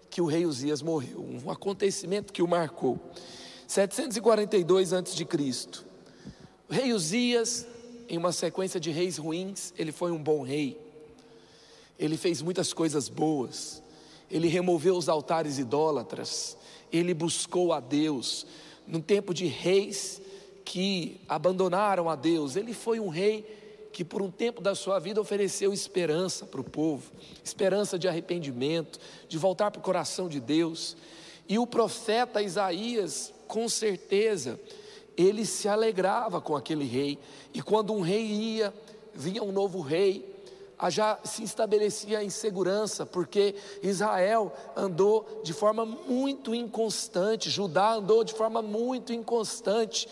que 0.09 0.21
o 0.21 0.25
rei 0.25 0.45
Uzias 0.45 0.81
morreu, 0.81 1.19
um 1.21 1.51
acontecimento 1.51 2.33
que 2.33 2.41
o 2.41 2.47
marcou. 2.47 2.99
742 3.67 4.93
a.C. 4.93 5.27
O 6.69 6.73
rei 6.73 6.93
Uzias, 6.93 7.67
em 8.07 8.17
uma 8.17 8.31
sequência 8.31 8.79
de 8.79 8.89
reis 8.89 9.17
ruins, 9.17 9.73
ele 9.77 9.91
foi 9.91 10.11
um 10.11 10.21
bom 10.21 10.41
rei. 10.41 10.79
Ele 11.99 12.17
fez 12.17 12.41
muitas 12.41 12.73
coisas 12.73 13.09
boas. 13.09 13.82
Ele 14.33 14.47
removeu 14.47 14.97
os 14.97 15.07
altares 15.07 15.59
idólatras. 15.59 16.57
Ele 16.91 17.13
buscou 17.13 17.71
a 17.71 17.79
Deus. 17.79 18.47
No 18.87 18.99
tempo 18.99 19.31
de 19.31 19.45
reis 19.45 20.19
que 20.65 21.21
abandonaram 21.29 22.09
a 22.09 22.15
Deus. 22.15 22.55
Ele 22.55 22.73
foi 22.73 22.99
um 22.99 23.09
rei 23.09 23.45
que, 23.93 24.03
por 24.03 24.23
um 24.23 24.31
tempo 24.31 24.59
da 24.59 24.73
sua 24.73 24.97
vida, 24.97 25.21
ofereceu 25.21 25.71
esperança 25.71 26.47
para 26.47 26.59
o 26.59 26.63
povo 26.63 27.11
esperança 27.43 27.99
de 27.99 28.07
arrependimento, 28.07 28.99
de 29.29 29.37
voltar 29.37 29.69
para 29.69 29.79
o 29.79 29.83
coração 29.83 30.27
de 30.27 30.39
Deus. 30.39 30.97
E 31.47 31.59
o 31.59 31.67
profeta 31.67 32.41
Isaías, 32.41 33.31
com 33.47 33.69
certeza, 33.69 34.59
ele 35.15 35.45
se 35.45 35.67
alegrava 35.67 36.41
com 36.41 36.55
aquele 36.55 36.85
rei. 36.85 37.19
E 37.53 37.61
quando 37.61 37.93
um 37.93 38.01
rei 38.01 38.25
ia, 38.25 38.73
vinha 39.13 39.43
um 39.43 39.51
novo 39.51 39.79
rei, 39.81 40.32
já 40.89 41.19
se 41.23 41.43
estabelecia 41.43 42.19
a 42.19 42.23
insegurança, 42.23 43.05
porque 43.05 43.55
Israel 43.81 44.51
andou 44.75 45.41
de 45.43 45.53
forma 45.53 45.85
muito 45.85 46.53
inconstante, 46.53 47.49
Judá 47.49 47.93
andou 47.93 48.23
de 48.23 48.33
forma 48.33 48.61
muito 48.61 49.13
inconstante, 49.13 50.07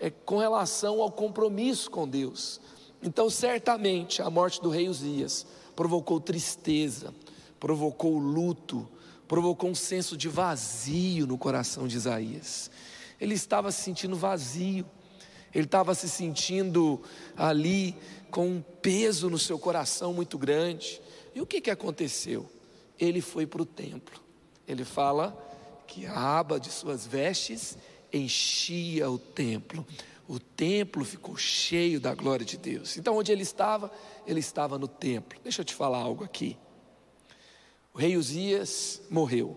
é, 0.00 0.10
com 0.10 0.36
relação 0.36 1.00
ao 1.00 1.10
compromisso 1.10 1.90
com 1.90 2.06
Deus. 2.06 2.60
Então, 3.02 3.30
certamente, 3.30 4.22
a 4.22 4.30
morte 4.30 4.60
do 4.60 4.68
rei 4.68 4.88
Uzias 4.88 5.46
provocou 5.74 6.20
tristeza, 6.20 7.14
provocou 7.60 8.18
luto, 8.18 8.88
provocou 9.28 9.70
um 9.70 9.74
senso 9.74 10.16
de 10.16 10.28
vazio 10.28 11.26
no 11.26 11.38
coração 11.38 11.86
de 11.86 11.96
Isaías. 11.96 12.70
Ele 13.20 13.34
estava 13.34 13.72
se 13.72 13.82
sentindo 13.82 14.16
vazio, 14.16 14.86
ele 15.54 15.64
estava 15.64 15.94
se 15.94 16.08
sentindo 16.08 17.00
ali 17.36 17.96
com 18.36 18.48
um 18.48 18.60
peso 18.60 19.30
no 19.30 19.38
seu 19.38 19.58
coração 19.58 20.12
muito 20.12 20.36
grande. 20.36 21.00
E 21.34 21.40
o 21.40 21.46
que, 21.46 21.58
que 21.58 21.70
aconteceu? 21.70 22.46
Ele 23.00 23.22
foi 23.22 23.46
para 23.46 23.62
o 23.62 23.64
templo. 23.64 24.20
Ele 24.68 24.84
fala 24.84 25.34
que 25.86 26.04
a 26.04 26.38
aba 26.38 26.60
de 26.60 26.70
suas 26.70 27.06
vestes 27.06 27.78
enchia 28.12 29.10
o 29.10 29.18
templo. 29.18 29.86
O 30.28 30.38
templo 30.38 31.02
ficou 31.02 31.34
cheio 31.34 31.98
da 31.98 32.14
glória 32.14 32.44
de 32.44 32.58
Deus. 32.58 32.98
Então, 32.98 33.16
onde 33.16 33.32
ele 33.32 33.42
estava? 33.42 33.90
Ele 34.26 34.40
estava 34.40 34.78
no 34.78 34.86
templo. 34.86 35.40
Deixa 35.42 35.62
eu 35.62 35.64
te 35.64 35.74
falar 35.74 36.00
algo 36.00 36.22
aqui. 36.22 36.58
O 37.94 37.98
rei 37.98 38.18
Uzias 38.18 39.00
morreu. 39.08 39.56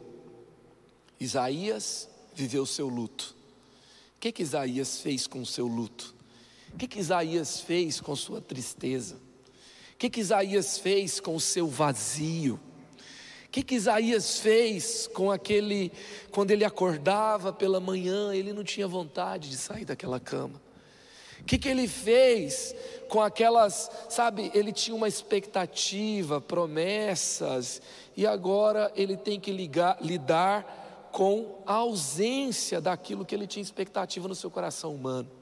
Isaías 1.19 2.07
viveu 2.33 2.65
seu 2.65 2.87
luto. 2.87 3.35
O 4.15 4.19
que, 4.21 4.31
que 4.31 4.41
Isaías 4.41 5.01
fez 5.01 5.27
com 5.27 5.41
o 5.41 5.45
seu 5.45 5.67
luto? 5.67 6.15
O 6.73 6.77
que, 6.77 6.87
que 6.87 6.99
Isaías 6.99 7.59
fez 7.59 7.99
com 7.99 8.15
sua 8.15 8.41
tristeza? 8.41 9.15
O 9.93 9.97
que, 9.97 10.09
que 10.09 10.19
Isaías 10.19 10.77
fez 10.77 11.19
com 11.19 11.35
o 11.35 11.39
seu 11.39 11.67
vazio? 11.67 12.59
O 13.45 13.51
que, 13.51 13.63
que 13.63 13.75
Isaías 13.75 14.39
fez 14.39 15.07
com 15.07 15.31
aquele, 15.31 15.91
quando 16.31 16.51
ele 16.51 16.63
acordava 16.63 17.51
pela 17.51 17.79
manhã, 17.79 18.33
ele 18.33 18.53
não 18.53 18.63
tinha 18.63 18.87
vontade 18.87 19.49
de 19.49 19.57
sair 19.57 19.85
daquela 19.85 20.19
cama? 20.19 20.61
O 21.41 21.43
que, 21.45 21.57
que 21.57 21.67
ele 21.67 21.87
fez 21.87 22.75
com 23.07 23.21
aquelas, 23.21 23.89
sabe, 24.07 24.51
ele 24.53 24.71
tinha 24.71 24.95
uma 24.95 25.07
expectativa, 25.07 26.39
promessas, 26.39 27.81
e 28.15 28.27
agora 28.27 28.91
ele 28.95 29.17
tem 29.17 29.39
que 29.39 29.51
ligar, 29.51 29.97
lidar 29.99 31.09
com 31.11 31.63
a 31.65 31.73
ausência 31.73 32.79
daquilo 32.79 33.25
que 33.25 33.33
ele 33.33 33.47
tinha 33.47 33.63
expectativa 33.63 34.27
no 34.27 34.35
seu 34.35 34.51
coração 34.51 34.93
humano. 34.93 35.38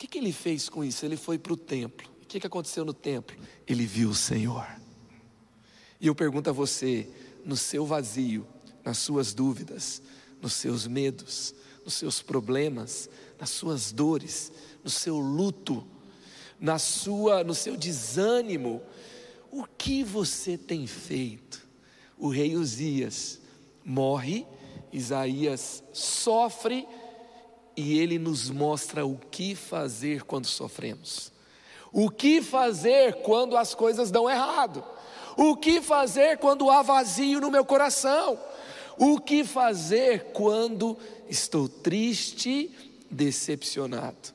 O 0.00 0.02
que, 0.02 0.06
que 0.06 0.16
ele 0.16 0.32
fez 0.32 0.66
com 0.66 0.82
isso? 0.82 1.04
Ele 1.04 1.14
foi 1.18 1.38
para 1.38 1.52
o 1.52 1.56
templo. 1.58 2.10
O 2.22 2.26
que, 2.26 2.40
que 2.40 2.46
aconteceu 2.46 2.86
no 2.86 2.94
templo? 2.94 3.36
Ele 3.66 3.84
viu 3.84 4.08
o 4.08 4.14
Senhor. 4.14 4.66
E 6.00 6.06
eu 6.06 6.14
pergunto 6.14 6.48
a 6.48 6.54
você, 6.54 7.06
no 7.44 7.54
seu 7.54 7.84
vazio, 7.84 8.46
nas 8.82 8.96
suas 8.96 9.34
dúvidas, 9.34 10.00
nos 10.40 10.54
seus 10.54 10.86
medos, 10.86 11.54
nos 11.84 11.92
seus 11.92 12.22
problemas, 12.22 13.10
nas 13.38 13.50
suas 13.50 13.92
dores, 13.92 14.50
no 14.82 14.88
seu 14.88 15.18
luto, 15.18 15.86
na 16.58 16.78
sua, 16.78 17.44
no 17.44 17.54
seu 17.54 17.76
desânimo, 17.76 18.80
O 19.50 19.66
que 19.66 20.02
você 20.02 20.56
tem 20.56 20.86
feito? 20.86 21.68
O 22.16 22.30
rei 22.30 22.56
Uzias 22.56 23.38
morre, 23.84 24.46
Isaías 24.90 25.84
sofre 25.92 26.88
e 27.76 27.98
ele 27.98 28.18
nos 28.18 28.50
mostra 28.50 29.06
o 29.06 29.16
que 29.30 29.54
fazer 29.54 30.22
quando 30.24 30.46
sofremos. 30.46 31.32
O 31.92 32.10
que 32.10 32.40
fazer 32.40 33.14
quando 33.22 33.56
as 33.56 33.74
coisas 33.74 34.10
dão 34.10 34.30
errado? 34.30 34.84
O 35.36 35.56
que 35.56 35.80
fazer 35.80 36.38
quando 36.38 36.70
há 36.70 36.82
vazio 36.82 37.40
no 37.40 37.50
meu 37.50 37.64
coração? 37.64 38.38
O 38.98 39.18
que 39.18 39.44
fazer 39.44 40.32
quando 40.32 40.96
estou 41.28 41.68
triste, 41.68 42.70
decepcionado? 43.10 44.34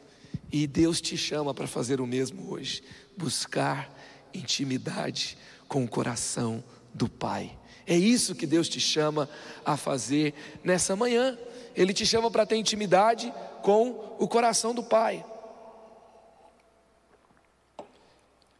E 0.52 0.66
Deus 0.66 1.02
te 1.02 1.18
chama 1.18 1.54
para 1.54 1.68
fazer 1.68 2.02
o 2.02 2.08
mesmo 2.08 2.52
hoje, 2.52 2.82
buscar 3.18 3.94
intimidade 4.34 5.38
com 5.68 5.84
o 5.84 5.88
coração 5.88 6.64
do 6.94 7.10
Pai. 7.10 7.58
É 7.86 7.96
isso 7.96 8.34
que 8.34 8.48
Deus 8.48 8.68
te 8.68 8.80
chama 8.80 9.30
a 9.64 9.78
fazer 9.78 10.34
nessa 10.64 10.96
manhã. 10.96 11.38
Ele 11.76 11.94
te 11.94 12.06
chama 12.06 12.32
para 12.32 12.46
ter 12.46 12.56
intimidade 12.56 13.34
com 13.62 14.16
o 14.18 14.28
coração 14.28 14.74
do 14.74 14.84
Pai. 14.84 15.26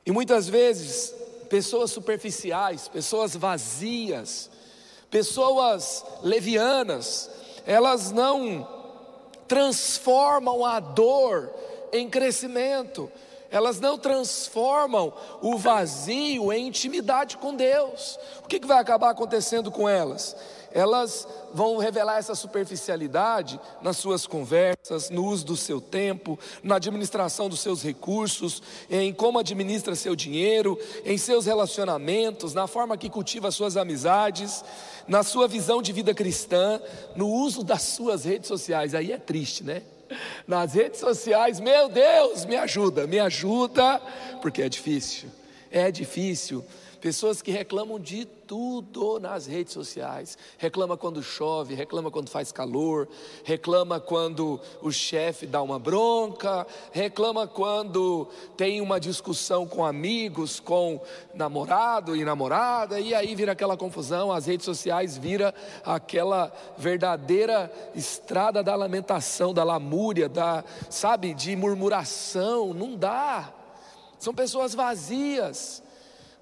E 0.06 0.12
muitas 0.12 0.48
vezes, 0.48 1.14
pessoas 1.50 1.92
superficiais, 1.92 2.88
pessoas 2.88 3.36
vazias, 3.36 4.50
pessoas 5.10 6.06
levianas, 6.22 7.30
elas 7.66 8.12
não 8.12 8.68
transformam 9.48 10.66
a 10.66 10.80
dor 10.80 11.52
em 11.92 12.10
crescimento, 12.10 13.12
elas 13.50 13.80
não 13.80 13.98
transformam 13.98 15.14
o 15.42 15.58
vazio 15.58 16.52
em 16.52 16.68
intimidade 16.68 17.38
com 17.38 17.56
Deus. 17.56 18.20
O 18.44 18.48
que, 18.48 18.60
vai 18.66 18.80
acabar 18.80 19.12
acontecendo 19.12 19.72
com 19.72 19.88
elas? 19.88 20.36
Elas 20.76 21.26
vão 21.54 21.78
revelar 21.78 22.18
essa 22.18 22.36
superficialidade 22.36 23.58
nas 23.82 23.96
suas 23.96 24.28
conversas, 24.28 25.10
no 25.10 25.24
uso 25.24 25.46
do 25.46 25.56
seu 25.56 25.80
tempo, 25.80 26.38
na 26.62 26.76
administração 26.76 27.48
dos 27.48 27.62
seus 27.62 27.82
recursos, 27.82 28.62
em 28.90 29.14
como 29.14 29.40
administra 29.40 29.96
seu 29.96 30.18
dinheiro, 30.18 30.78
em 31.06 31.18
seus 31.18 31.46
relacionamentos, 31.46 32.54
na 32.54 32.68
forma 32.68 32.98
que 32.98 33.10
cultiva 33.10 33.52
suas 33.52 33.78
amizades, 33.78 34.66
na 35.08 35.24
sua 35.24 35.48
visão 35.48 35.82
de 35.82 35.94
vida 35.94 36.14
cristã, 36.14 36.82
no 37.16 37.30
uso 37.30 37.64
das 37.64 37.84
suas 37.84 38.26
redes 38.26 38.50
sociais. 38.50 38.94
Aí 38.94 39.14
é 39.14 39.18
triste, 39.18 39.64
né? 39.64 39.82
nas 40.46 40.74
redes 40.74 41.00
sociais, 41.00 41.58
meu 41.58 41.88
Deus, 41.88 42.44
me 42.44 42.58
ajuda, 42.58 43.08
me 43.08 43.18
ajuda, 43.18 44.00
porque 44.42 44.62
é 44.62 44.68
difícil, 44.68 45.30
é 45.72 45.90
difícil. 45.90 46.66
Pessoas 47.02 47.42
que 47.42 47.52
reclamam 47.52 48.00
de 48.00 48.26
tudo 48.26 49.20
nas 49.20 49.46
redes 49.46 49.74
sociais. 49.74 50.38
Reclama 50.58 50.96
quando 50.96 51.22
chove, 51.22 51.74
reclama 51.74 52.12
quando 52.12 52.30
faz 52.30 52.52
calor, 52.52 53.08
reclama 53.44 54.00
quando 54.00 54.60
o 54.82 54.92
chefe 54.92 55.46
dá 55.46 55.62
uma 55.62 55.80
bronca, 55.80 56.66
reclama 56.92 57.48
quando 57.48 58.28
tem 58.56 58.82
uma 58.82 59.00
discussão 59.00 59.68
com 59.68 59.86
amigos, 59.86 60.60
com 60.60 61.02
namorado 61.34 62.16
e 62.16 62.24
namorada, 62.24 63.00
e 63.00 63.14
aí 63.14 63.36
vira 63.36 63.52
aquela 63.52 63.78
confusão, 63.78 64.32
as 64.32 64.46
redes 64.46 64.66
sociais 64.66 65.18
vira 65.18 65.54
aquela 65.84 66.52
verdadeira 66.78 67.72
estrada 67.94 68.64
da 68.64 68.76
lamentação, 68.76 69.54
da 69.54 69.64
lamúria, 69.64 70.30
da, 70.30 70.64
sabe, 70.90 71.34
de 71.34 71.56
murmuração, 71.56 72.74
não 72.74 72.96
dá. 72.96 73.54
São 74.20 74.34
pessoas 74.34 74.74
vazias 74.74 75.84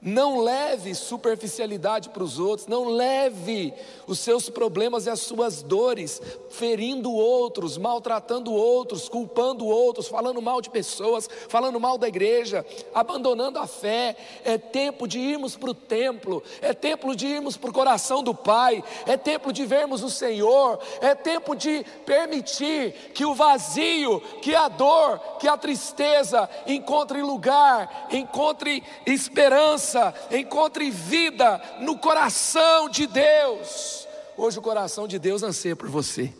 não 0.03 0.41
leve 0.41 0.93
superficialidade 0.93 2.09
para 2.09 2.23
os 2.23 2.37
outros, 2.37 2.67
não 2.67 2.89
leve 2.89 3.73
os 4.05 4.19
seus 4.19 4.49
problemas 4.49 5.05
e 5.05 5.09
as 5.09 5.21
suas 5.21 5.63
dores 5.63 6.21
ferindo 6.49 7.11
outros, 7.11 7.77
maltratando 7.77 8.53
outros, 8.53 9.07
culpando 9.07 9.65
outros, 9.65 10.07
falando 10.07 10.41
mal 10.41 10.61
de 10.61 10.69
pessoas, 10.69 11.29
falando 11.47 11.79
mal 11.79 11.97
da 11.97 12.07
igreja, 12.07 12.65
abandonando 12.93 13.57
a 13.59 13.65
fé. 13.65 14.15
É 14.43 14.57
tempo 14.57 15.07
de 15.07 15.19
irmos 15.19 15.55
para 15.55 15.71
o 15.71 15.73
templo, 15.73 16.43
é 16.61 16.73
tempo 16.73 17.15
de 17.15 17.25
irmos 17.25 17.55
para 17.55 17.69
o 17.69 17.73
coração 17.73 18.21
do 18.21 18.35
Pai, 18.35 18.83
é 19.05 19.15
tempo 19.15 19.53
de 19.53 19.65
vermos 19.65 20.03
o 20.03 20.09
Senhor, 20.09 20.79
é 20.99 21.15
tempo 21.15 21.55
de 21.55 21.85
permitir 22.05 22.93
que 23.13 23.25
o 23.25 23.33
vazio, 23.33 24.19
que 24.41 24.53
a 24.53 24.67
dor, 24.67 25.19
que 25.39 25.47
a 25.47 25.55
tristeza 25.55 26.49
encontre 26.67 27.21
lugar, 27.21 28.07
encontre 28.11 28.83
esperança 29.05 29.92
encontre 30.31 30.89
vida 30.89 31.61
no 31.79 31.97
coração 31.97 32.89
de 32.89 33.07
Deus. 33.07 34.07
Hoje 34.35 34.57
o 34.57 34.61
coração 34.61 35.07
de 35.07 35.19
Deus 35.19 35.43
anseia 35.43 35.75
por 35.75 35.89
você. 35.89 36.33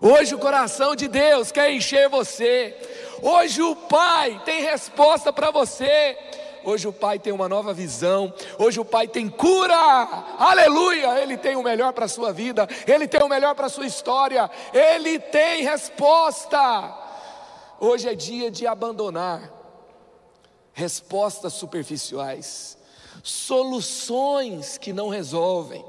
Hoje 0.00 0.34
o 0.34 0.38
coração 0.38 0.96
de 0.96 1.08
Deus 1.08 1.52
quer 1.52 1.70
encher 1.70 2.08
você. 2.08 2.74
Hoje 3.22 3.62
o 3.62 3.76
Pai 3.76 4.40
tem 4.44 4.62
resposta 4.62 5.32
para 5.32 5.50
você. 5.50 6.16
Hoje 6.64 6.88
o 6.88 6.92
Pai 6.92 7.18
tem 7.18 7.32
uma 7.32 7.48
nova 7.48 7.72
visão. 7.72 8.32
Hoje 8.58 8.80
o 8.80 8.84
Pai 8.84 9.08
tem 9.08 9.28
cura. 9.28 9.76
Aleluia! 10.38 11.20
Ele 11.20 11.36
tem 11.36 11.56
o 11.56 11.62
melhor 11.62 11.92
para 11.92 12.06
a 12.06 12.08
sua 12.08 12.32
vida. 12.32 12.66
Ele 12.86 13.06
tem 13.06 13.22
o 13.22 13.28
melhor 13.28 13.54
para 13.54 13.66
a 13.66 13.70
sua 13.70 13.86
história. 13.86 14.50
Ele 14.72 15.18
tem 15.18 15.64
resposta. 15.64 16.96
Hoje 17.78 18.08
é 18.08 18.14
dia 18.14 18.50
de 18.50 18.66
abandonar 18.66 19.59
respostas 20.72 21.52
superficiais, 21.54 22.76
soluções 23.22 24.78
que 24.78 24.92
não 24.92 25.08
resolvem. 25.08 25.84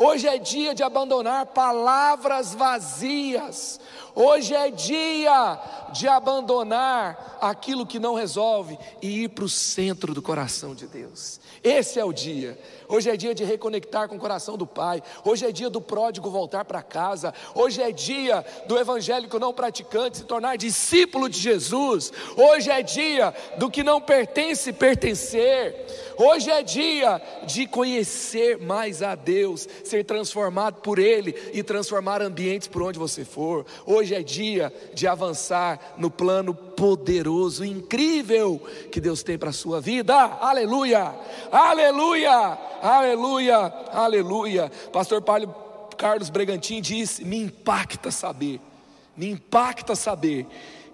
Hoje 0.00 0.28
é 0.28 0.38
dia 0.38 0.76
de 0.76 0.84
abandonar 0.84 1.46
palavras 1.46 2.54
vazias. 2.54 3.80
Hoje 4.14 4.54
é 4.54 4.70
dia 4.70 5.60
de 5.92 6.06
abandonar 6.06 7.36
aquilo 7.40 7.84
que 7.84 7.98
não 7.98 8.14
resolve 8.14 8.78
e 9.02 9.24
ir 9.24 9.30
para 9.30 9.44
o 9.44 9.48
centro 9.48 10.14
do 10.14 10.22
coração 10.22 10.72
de 10.72 10.86
Deus. 10.86 11.40
Esse 11.64 11.98
é 11.98 12.04
o 12.04 12.12
dia. 12.12 12.56
Hoje 12.88 13.10
é 13.10 13.16
dia 13.16 13.34
de 13.34 13.44
reconectar 13.44 14.08
com 14.08 14.16
o 14.16 14.18
coração 14.18 14.56
do 14.56 14.66
Pai. 14.66 15.02
Hoje 15.22 15.44
é 15.44 15.52
dia 15.52 15.68
do 15.68 15.80
pródigo 15.80 16.30
voltar 16.30 16.64
para 16.64 16.82
casa. 16.82 17.34
Hoje 17.54 17.82
é 17.82 17.92
dia 17.92 18.44
do 18.66 18.78
evangélico 18.78 19.38
não 19.38 19.52
praticante 19.52 20.18
se 20.18 20.24
tornar 20.24 20.56
discípulo 20.56 21.28
de 21.28 21.38
Jesus. 21.38 22.10
Hoje 22.34 22.70
é 22.70 22.82
dia 22.82 23.34
do 23.58 23.70
que 23.70 23.82
não 23.82 24.00
pertence 24.00 24.72
pertencer. 24.72 25.74
Hoje 26.16 26.50
é 26.50 26.62
dia 26.62 27.20
de 27.46 27.66
conhecer 27.66 28.58
mais 28.58 29.02
a 29.02 29.14
Deus, 29.14 29.68
ser 29.84 30.04
transformado 30.04 30.80
por 30.80 30.98
Ele 30.98 31.34
e 31.52 31.62
transformar 31.62 32.22
ambientes 32.22 32.68
por 32.68 32.82
onde 32.82 32.98
você 32.98 33.24
for. 33.24 33.66
Hoje 33.84 34.14
é 34.14 34.22
dia 34.22 34.72
de 34.94 35.06
avançar 35.06 35.94
no 35.98 36.10
plano 36.10 36.54
poderoso, 36.54 37.64
incrível 37.64 38.60
que 38.90 39.00
Deus 39.00 39.22
tem 39.22 39.36
para 39.36 39.50
a 39.50 39.52
sua 39.52 39.80
vida. 39.80 40.14
Aleluia! 40.14 41.14
Aleluia! 41.52 42.58
Aleluia, 42.82 43.56
aleluia. 43.92 44.70
Pastor 44.92 45.22
Paulo 45.22 45.54
Carlos 45.96 46.30
Bregantin 46.30 46.80
disse: 46.80 47.24
Me 47.24 47.38
impacta 47.38 48.10
saber, 48.10 48.60
me 49.16 49.28
impacta 49.30 49.94
saber 49.96 50.46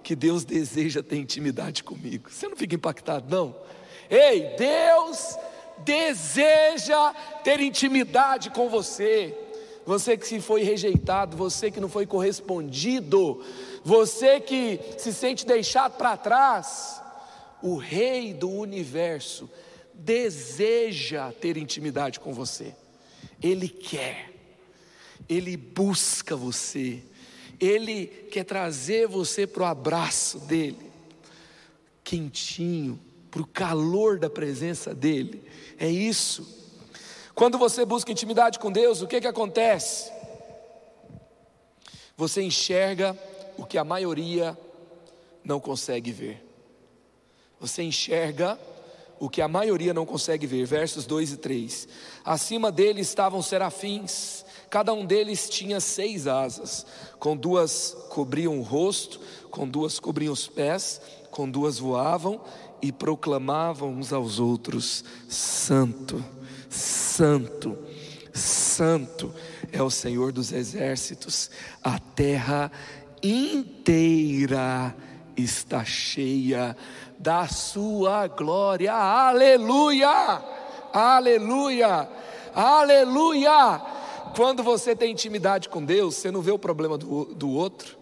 que 0.02 0.16
Deus 0.16 0.44
deseja 0.44 1.02
ter 1.02 1.16
intimidade 1.16 1.84
comigo. 1.84 2.30
Você 2.30 2.48
não 2.48 2.56
fica 2.56 2.74
impactado, 2.74 3.26
não? 3.28 3.54
Ei, 4.10 4.54
Deus 4.56 5.36
deseja 5.78 7.12
ter 7.42 7.60
intimidade 7.60 8.50
com 8.50 8.68
você. 8.68 9.36
Você 9.86 10.16
que 10.16 10.26
se 10.26 10.40
foi 10.40 10.62
rejeitado, 10.62 11.36
você 11.36 11.70
que 11.70 11.80
não 11.80 11.90
foi 11.90 12.06
correspondido, 12.06 13.44
você 13.84 14.40
que 14.40 14.80
se 14.96 15.12
sente 15.12 15.44
deixado 15.44 15.98
para 15.98 16.16
trás, 16.16 17.02
o 17.62 17.76
Rei 17.76 18.32
do 18.32 18.48
universo 18.48 19.48
deseja 19.94 21.32
ter 21.32 21.56
intimidade 21.56 22.20
com 22.20 22.32
você, 22.32 22.74
Ele 23.42 23.68
quer, 23.68 24.32
Ele 25.28 25.56
busca 25.56 26.36
você, 26.36 27.02
Ele 27.60 28.06
quer 28.06 28.44
trazer 28.44 29.06
você 29.06 29.46
para 29.46 29.62
o 29.62 29.66
abraço 29.66 30.40
dEle, 30.40 30.92
quentinho, 32.02 33.00
para 33.30 33.42
o 33.42 33.46
calor 33.46 34.18
da 34.18 34.30
presença 34.30 34.94
dEle, 34.94 35.42
é 35.78 35.88
isso. 35.88 36.62
Quando 37.34 37.58
você 37.58 37.84
busca 37.84 38.12
intimidade 38.12 38.58
com 38.58 38.70
Deus, 38.70 39.02
o 39.02 39.08
que, 39.08 39.20
que 39.20 39.26
acontece? 39.26 40.12
Você 42.16 42.42
enxerga 42.42 43.18
o 43.56 43.64
que 43.64 43.76
a 43.76 43.82
maioria 43.82 44.56
não 45.42 45.58
consegue 45.58 46.12
ver. 46.12 46.44
Você 47.58 47.82
enxerga 47.82 48.58
o 49.24 49.30
que 49.30 49.40
a 49.40 49.48
maioria 49.48 49.94
não 49.94 50.04
consegue 50.04 50.46
ver, 50.46 50.66
versos 50.66 51.06
2 51.06 51.32
e 51.32 51.36
3. 51.38 51.88
Acima 52.22 52.70
dele 52.70 53.00
estavam 53.00 53.40
serafins, 53.40 54.44
cada 54.68 54.92
um 54.92 55.06
deles 55.06 55.48
tinha 55.48 55.80
seis 55.80 56.26
asas, 56.26 56.84
com 57.18 57.34
duas 57.34 57.96
cobriam 58.10 58.58
o 58.58 58.62
rosto, 58.62 59.18
com 59.50 59.66
duas 59.66 59.98
cobriam 59.98 60.32
os 60.32 60.46
pés, 60.46 61.00
com 61.30 61.48
duas 61.48 61.78
voavam 61.78 62.40
e 62.82 62.92
proclamavam 62.92 63.94
uns 63.94 64.12
aos 64.12 64.38
outros: 64.38 65.02
Santo, 65.26 66.22
Santo, 66.68 67.78
Santo 68.32 69.34
é 69.72 69.82
o 69.82 69.88
Senhor 69.88 70.32
dos 70.32 70.52
exércitos, 70.52 71.50
a 71.82 71.98
terra 71.98 72.70
inteira 73.22 74.94
está 75.36 75.84
cheia 75.84 76.76
da 77.24 77.48
sua 77.48 78.26
glória. 78.26 78.92
Aleluia! 78.92 80.42
Aleluia! 80.92 82.06
Aleluia! 82.54 83.80
Quando 84.36 84.62
você 84.62 84.94
tem 84.94 85.12
intimidade 85.12 85.70
com 85.70 85.82
Deus, 85.82 86.16
você 86.16 86.30
não 86.30 86.42
vê 86.42 86.50
o 86.50 86.58
problema 86.58 86.98
do, 86.98 87.24
do 87.34 87.48
outro, 87.50 87.96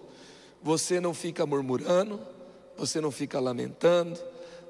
você 0.61 1.01
não 1.01 1.15
fica 1.15 1.47
murmurando, 1.47 2.19
você 2.77 3.01
não 3.01 3.13
fica 3.13 3.39
lamentando, 3.39 4.19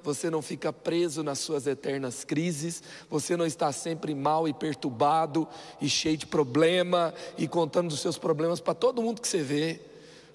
você 0.02 0.28
não 0.28 0.42
fica 0.42 0.70
preso 0.70 1.22
nas 1.22 1.38
suas 1.38 1.66
eternas 1.66 2.22
crises, 2.22 2.82
você 3.08 3.38
não 3.38 3.46
está 3.46 3.72
sempre 3.72 4.14
mal 4.14 4.46
e 4.46 4.52
perturbado 4.52 5.48
e 5.80 5.88
cheio 5.88 6.18
de 6.18 6.26
problema 6.26 7.14
e 7.38 7.48
contando 7.48 7.88
dos 7.88 8.00
seus 8.00 8.18
problemas 8.18 8.60
para 8.60 8.74
todo 8.74 9.00
mundo 9.00 9.22
que 9.22 9.28
você 9.28 9.42
vê. 9.42 9.80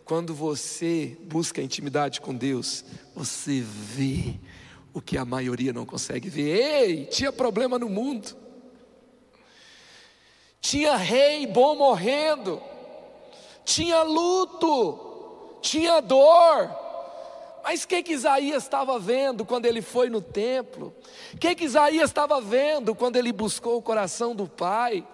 Quando 0.07 0.33
você 0.33 1.17
busca 1.23 1.61
intimidade 1.61 2.21
com 2.21 2.33
Deus, 2.33 2.85
você 3.13 3.61
vê 3.61 4.39
o 4.93 5.01
que 5.01 5.17
a 5.17 5.25
maioria 5.25 5.73
não 5.73 5.85
consegue 5.85 6.29
ver. 6.29 6.47
Ei, 6.47 7.05
tinha 7.07 7.29
problema 7.29 7.77
no 7.77 7.89
mundo. 7.89 8.33
Tinha 10.61 10.95
rei 10.95 11.45
bom 11.45 11.75
morrendo. 11.75 12.61
Tinha 13.65 14.01
luto. 14.03 15.59
Tinha 15.61 15.99
dor. 15.99 16.73
Mas 17.61 17.83
o 17.83 17.87
que, 17.89 18.01
que 18.01 18.13
Isaías 18.13 18.63
estava 18.63 18.97
vendo 18.97 19.43
quando 19.43 19.65
ele 19.65 19.81
foi 19.81 20.09
no 20.09 20.21
templo? 20.21 20.95
O 21.33 21.37
que, 21.37 21.53
que 21.53 21.65
Isaías 21.65 22.09
estava 22.09 22.39
vendo 22.39 22.95
quando 22.95 23.17
ele 23.17 23.33
buscou 23.33 23.75
o 23.75 23.81
coração 23.81 24.33
do 24.33 24.47
Pai? 24.47 25.05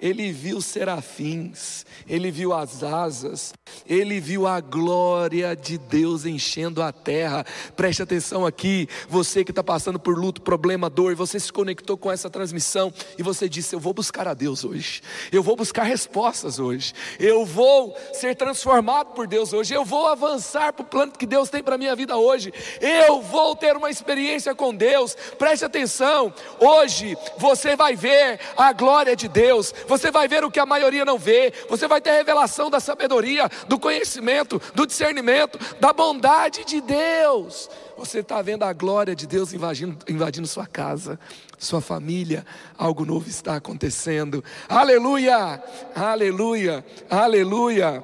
ele 0.00 0.32
viu 0.32 0.60
serafins, 0.60 1.84
ele 2.08 2.30
viu 2.30 2.54
as 2.54 2.82
asas, 2.82 3.52
ele 3.86 4.20
viu 4.20 4.46
a 4.46 4.60
glória 4.60 5.54
de 5.54 5.78
Deus 5.78 6.24
enchendo 6.24 6.82
a 6.82 6.92
terra. 6.92 7.44
Preste 7.76 8.02
atenção 8.02 8.46
aqui, 8.46 8.88
você 9.08 9.44
que 9.44 9.50
está 9.50 9.62
passando 9.62 9.98
por 9.98 10.18
luto, 10.18 10.42
problema, 10.42 10.90
dor, 10.90 11.14
você 11.14 11.38
se 11.38 11.52
conectou 11.52 11.96
com 11.96 12.10
essa 12.10 12.30
transmissão 12.30 12.92
e 13.18 13.22
você 13.22 13.48
disse: 13.48 13.74
Eu 13.74 13.80
vou 13.80 13.92
buscar 13.92 14.28
a 14.28 14.34
Deus 14.34 14.64
hoje, 14.64 15.02
eu 15.32 15.42
vou 15.42 15.56
buscar 15.56 15.84
respostas 15.84 16.58
hoje, 16.58 16.92
eu 17.18 17.44
vou 17.44 17.96
ser 18.12 18.36
transformado 18.36 19.14
por 19.14 19.26
Deus 19.26 19.52
hoje, 19.52 19.74
eu 19.74 19.84
vou 19.84 20.06
avançar 20.06 20.72
para 20.72 20.82
o 20.82 20.86
plano 20.86 21.12
que 21.12 21.26
Deus 21.26 21.48
tem 21.48 21.62
para 21.62 21.74
a 21.74 21.78
minha 21.78 21.96
vida 21.96 22.16
hoje, 22.16 22.52
eu 22.80 23.20
vou 23.20 23.56
ter 23.56 23.76
uma 23.76 23.90
experiência 23.90 24.54
com 24.54 24.74
Deus. 24.74 25.16
Preste 25.38 25.64
atenção, 25.64 26.32
hoje 26.58 27.16
você 27.38 27.76
vai 27.76 27.96
ver 27.96 28.38
a 28.56 28.72
glória 28.72 29.16
de 29.16 29.28
Deus. 29.28 29.74
Você 29.86 30.10
vai 30.10 30.28
ver 30.28 30.44
o 30.44 30.50
que 30.50 30.60
a 30.60 30.66
maioria 30.66 31.04
não 31.04 31.18
vê, 31.18 31.52
você 31.68 31.86
vai 31.86 32.00
ter 32.00 32.10
revelação 32.12 32.70
da 32.70 32.80
sabedoria, 32.80 33.48
do 33.66 33.78
conhecimento, 33.78 34.60
do 34.74 34.86
discernimento, 34.86 35.58
da 35.80 35.92
bondade 35.92 36.64
de 36.64 36.80
Deus. 36.80 37.68
Você 37.96 38.20
está 38.20 38.40
vendo 38.42 38.64
a 38.64 38.72
glória 38.72 39.14
de 39.14 39.26
Deus 39.26 39.52
invadindo, 39.52 39.98
invadindo 40.08 40.46
sua 40.46 40.66
casa, 40.66 41.18
sua 41.58 41.80
família, 41.80 42.44
algo 42.76 43.04
novo 43.04 43.28
está 43.28 43.56
acontecendo. 43.56 44.42
Aleluia, 44.68 45.62
aleluia, 45.94 46.84
aleluia. 47.08 48.02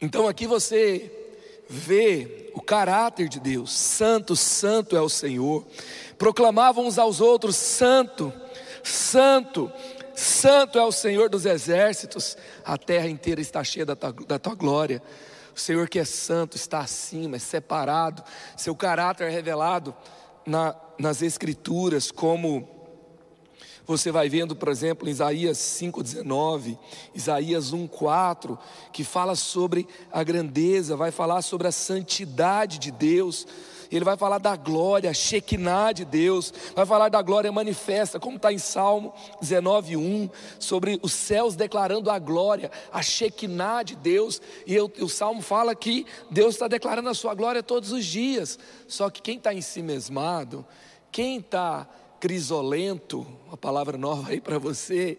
Então 0.00 0.28
aqui 0.28 0.46
você 0.46 1.12
vê 1.68 2.50
o 2.54 2.62
caráter 2.62 3.28
de 3.28 3.40
Deus. 3.40 3.72
Santo, 3.72 4.36
santo 4.36 4.96
é 4.96 5.00
o 5.00 5.08
Senhor 5.08 5.66
proclamavam 6.18 6.86
uns 6.86 6.98
aos 6.98 7.20
outros: 7.20 7.56
Santo, 7.56 8.32
Santo, 8.82 9.70
Santo 10.18 10.80
é 10.80 10.84
o 10.84 10.90
Senhor 10.90 11.30
dos 11.30 11.46
exércitos, 11.46 12.36
a 12.64 12.76
terra 12.76 13.06
inteira 13.06 13.40
está 13.40 13.62
cheia 13.62 13.86
da 13.86 13.94
tua, 13.94 14.12
da 14.12 14.36
tua 14.36 14.56
glória. 14.56 15.00
O 15.54 15.60
Senhor 15.60 15.88
que 15.88 15.96
é 15.96 16.04
santo 16.04 16.56
está 16.56 16.80
acima, 16.80 17.36
é 17.36 17.38
separado, 17.38 18.24
seu 18.56 18.74
caráter 18.74 19.28
é 19.28 19.30
revelado 19.30 19.94
na, 20.44 20.74
nas 20.98 21.22
Escrituras, 21.22 22.10
como 22.10 22.68
você 23.86 24.10
vai 24.10 24.28
vendo, 24.28 24.56
por 24.56 24.70
exemplo, 24.70 25.06
em 25.06 25.12
Isaías 25.12 25.56
5,19, 25.56 26.76
Isaías 27.14 27.72
1,4, 27.72 28.58
que 28.92 29.04
fala 29.04 29.36
sobre 29.36 29.86
a 30.10 30.24
grandeza, 30.24 30.96
vai 30.96 31.12
falar 31.12 31.42
sobre 31.42 31.68
a 31.68 31.72
santidade 31.72 32.80
de 32.80 32.90
Deus 32.90 33.46
ele 33.96 34.04
vai 34.04 34.16
falar 34.16 34.38
da 34.38 34.54
glória, 34.56 35.12
Shekinah 35.12 35.92
de 35.92 36.04
Deus, 36.04 36.52
vai 36.74 36.84
falar 36.84 37.08
da 37.08 37.22
glória 37.22 37.50
manifesta, 37.50 38.20
como 38.20 38.36
está 38.36 38.52
em 38.52 38.58
Salmo 38.58 39.14
19, 39.40 39.96
1, 39.96 40.30
sobre 40.58 40.98
os 41.02 41.12
céus 41.12 41.56
declarando 41.56 42.10
a 42.10 42.18
glória, 42.18 42.70
a 42.92 43.02
Shekinah 43.02 43.82
de 43.82 43.96
Deus, 43.96 44.40
e 44.66 44.74
eu, 44.74 44.92
o 45.00 45.08
Salmo 45.08 45.40
fala 45.40 45.74
que 45.74 46.06
Deus 46.30 46.54
está 46.54 46.68
declarando 46.68 47.08
a 47.08 47.14
sua 47.14 47.34
glória 47.34 47.62
todos 47.62 47.92
os 47.92 48.04
dias, 48.04 48.58
só 48.86 49.08
que 49.10 49.22
quem 49.22 49.36
está 49.36 49.54
em 49.54 49.60
si 49.60 49.82
mesmado, 49.82 50.66
quem 51.10 51.38
está 51.38 51.88
crisolento, 52.20 53.26
uma 53.46 53.56
palavra 53.56 53.96
nova 53.96 54.30
aí 54.30 54.40
para 54.40 54.58
você, 54.58 55.16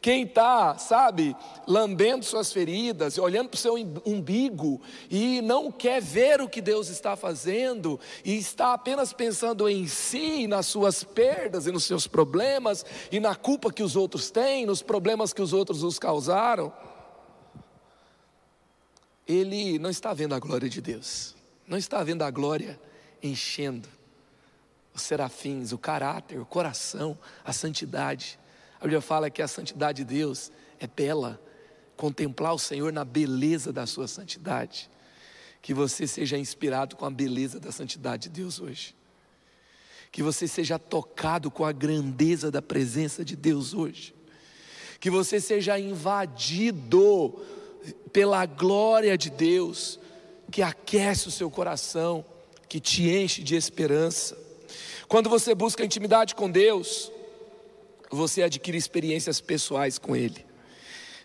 quem 0.00 0.24
está, 0.24 0.76
sabe, 0.76 1.34
lambendo 1.66 2.24
suas 2.24 2.52
feridas, 2.52 3.16
olhando 3.18 3.48
para 3.48 3.56
o 3.56 3.60
seu 3.60 3.74
umbigo 4.04 4.80
e 5.10 5.40
não 5.40 5.72
quer 5.72 6.00
ver 6.00 6.40
o 6.40 6.48
que 6.48 6.60
Deus 6.60 6.88
está 6.88 7.16
fazendo 7.16 7.98
e 8.24 8.36
está 8.36 8.74
apenas 8.74 9.12
pensando 9.12 9.68
em 9.68 9.86
si, 9.86 10.46
nas 10.46 10.66
suas 10.66 11.02
perdas 11.02 11.66
e 11.66 11.72
nos 11.72 11.84
seus 11.84 12.06
problemas 12.06 12.84
e 13.10 13.18
na 13.18 13.34
culpa 13.34 13.72
que 13.72 13.82
os 13.82 13.96
outros 13.96 14.30
têm, 14.30 14.66
nos 14.66 14.82
problemas 14.82 15.32
que 15.32 15.42
os 15.42 15.52
outros 15.52 15.82
os 15.82 15.98
causaram, 15.98 16.72
ele 19.26 19.78
não 19.78 19.88
está 19.88 20.12
vendo 20.12 20.34
a 20.34 20.38
glória 20.38 20.68
de 20.68 20.82
Deus, 20.82 21.34
não 21.66 21.78
está 21.78 22.04
vendo 22.04 22.22
a 22.22 22.30
glória 22.30 22.78
enchendo 23.22 23.88
os 24.94 25.02
serafins, 25.02 25.72
o 25.72 25.78
caráter, 25.78 26.40
o 26.40 26.46
coração, 26.46 27.18
a 27.44 27.52
santidade. 27.52 28.38
A 28.78 28.84
Bíblia 28.84 29.00
fala 29.00 29.28
que 29.28 29.42
a 29.42 29.48
santidade 29.48 30.04
de 30.04 30.14
Deus 30.14 30.52
é 30.78 30.86
bela, 30.86 31.40
contemplar 31.96 32.54
o 32.54 32.58
Senhor 32.58 32.92
na 32.92 33.04
beleza 33.04 33.72
da 33.72 33.86
sua 33.86 34.06
santidade. 34.06 34.88
Que 35.60 35.74
você 35.74 36.06
seja 36.06 36.38
inspirado 36.38 36.94
com 36.94 37.04
a 37.04 37.10
beleza 37.10 37.58
da 37.58 37.72
santidade 37.72 38.24
de 38.24 38.40
Deus 38.40 38.60
hoje. 38.60 38.94
Que 40.12 40.22
você 40.22 40.46
seja 40.46 40.78
tocado 40.78 41.50
com 41.50 41.64
a 41.64 41.72
grandeza 41.72 42.50
da 42.50 42.62
presença 42.62 43.24
de 43.24 43.34
Deus 43.34 43.74
hoje. 43.74 44.14
Que 45.00 45.10
você 45.10 45.40
seja 45.40 45.78
invadido 45.78 47.42
pela 48.12 48.46
glória 48.46 49.18
de 49.18 49.28
Deus, 49.28 49.98
que 50.50 50.62
aquece 50.62 51.26
o 51.26 51.32
seu 51.32 51.50
coração, 51.50 52.24
que 52.68 52.78
te 52.78 53.08
enche 53.08 53.42
de 53.42 53.56
esperança. 53.56 54.43
Quando 55.08 55.28
você 55.28 55.54
busca 55.54 55.84
intimidade 55.84 56.34
com 56.34 56.50
Deus, 56.50 57.10
você 58.10 58.42
adquire 58.42 58.76
experiências 58.76 59.40
pessoais 59.40 59.98
com 59.98 60.14
Ele. 60.16 60.44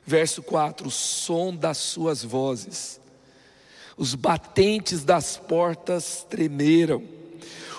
Verso 0.05 0.41
4: 0.41 0.87
o 0.87 0.91
som 0.91 1.55
das 1.55 1.77
suas 1.77 2.23
vozes, 2.23 2.99
os 3.97 4.15
batentes 4.15 5.03
das 5.03 5.37
portas 5.37 6.25
tremeram, 6.29 7.03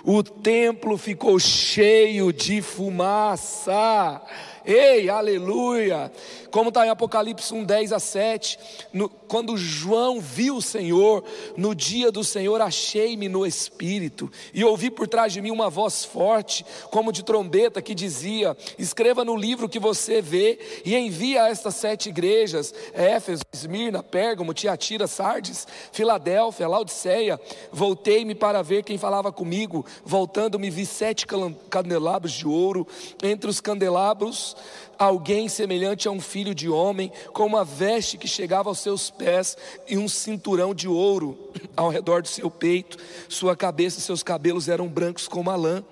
o 0.04 0.22
templo 0.22 0.96
ficou 0.96 1.38
cheio 1.38 2.32
de 2.32 2.62
fumaça. 2.62 4.22
Ei, 4.64 5.08
aleluia! 5.08 6.12
Como 6.50 6.68
está 6.68 6.84
em 6.84 6.90
Apocalipse 6.90 7.54
1, 7.54 7.64
10 7.64 7.92
a 7.92 7.98
7, 7.98 8.58
no, 8.92 9.08
quando 9.08 9.56
João 9.56 10.20
viu 10.20 10.56
o 10.56 10.62
Senhor, 10.62 11.24
no 11.56 11.74
dia 11.74 12.10
do 12.10 12.24
Senhor 12.24 12.60
achei-me 12.60 13.28
no 13.28 13.46
Espírito, 13.46 14.30
e 14.52 14.64
ouvi 14.64 14.90
por 14.90 15.06
trás 15.06 15.32
de 15.32 15.40
mim 15.40 15.50
uma 15.50 15.70
voz 15.70 16.04
forte, 16.04 16.66
como 16.90 17.12
de 17.12 17.22
trombeta, 17.22 17.80
que 17.80 17.94
dizia: 17.94 18.56
Escreva 18.78 19.24
no 19.24 19.36
livro 19.36 19.68
que 19.68 19.78
você 19.78 20.20
vê, 20.20 20.58
e 20.84 20.96
envia 20.96 21.44
a 21.44 21.48
estas 21.48 21.76
sete 21.76 22.08
igrejas: 22.08 22.74
Éfeso, 22.92 23.42
Esmirna, 23.52 24.02
Pérgamo, 24.02 24.52
Tiatira, 24.52 25.06
Sardes, 25.06 25.66
Filadélfia, 25.92 26.68
Laodiceia. 26.68 27.40
Voltei-me 27.72 28.34
para 28.34 28.62
ver 28.62 28.82
quem 28.82 28.98
falava 28.98 29.32
comigo, 29.32 29.86
voltando-me 30.04 30.68
vi 30.68 30.84
sete 30.84 31.26
candelabros 31.70 32.32
de 32.32 32.46
ouro, 32.46 32.86
entre 33.22 33.48
os 33.48 33.60
candelabros 33.60 34.49
alguém 34.98 35.48
semelhante 35.48 36.06
a 36.06 36.10
um 36.10 36.20
filho 36.20 36.54
de 36.54 36.68
homem, 36.68 37.10
com 37.32 37.46
uma 37.46 37.64
veste 37.64 38.18
que 38.18 38.28
chegava 38.28 38.68
aos 38.68 38.78
seus 38.78 39.10
pés 39.10 39.56
e 39.88 39.96
um 39.96 40.08
cinturão 40.08 40.74
de 40.74 40.88
ouro 40.88 41.38
ao 41.76 41.88
redor 41.88 42.22
do 42.22 42.28
seu 42.28 42.50
peito. 42.50 42.98
Sua 43.28 43.56
cabeça 43.56 43.98
e 43.98 44.02
seus 44.02 44.22
cabelos 44.22 44.68
eram 44.68 44.88
brancos 44.88 45.26
como 45.26 45.50
a 45.50 45.56
lã 45.56 45.84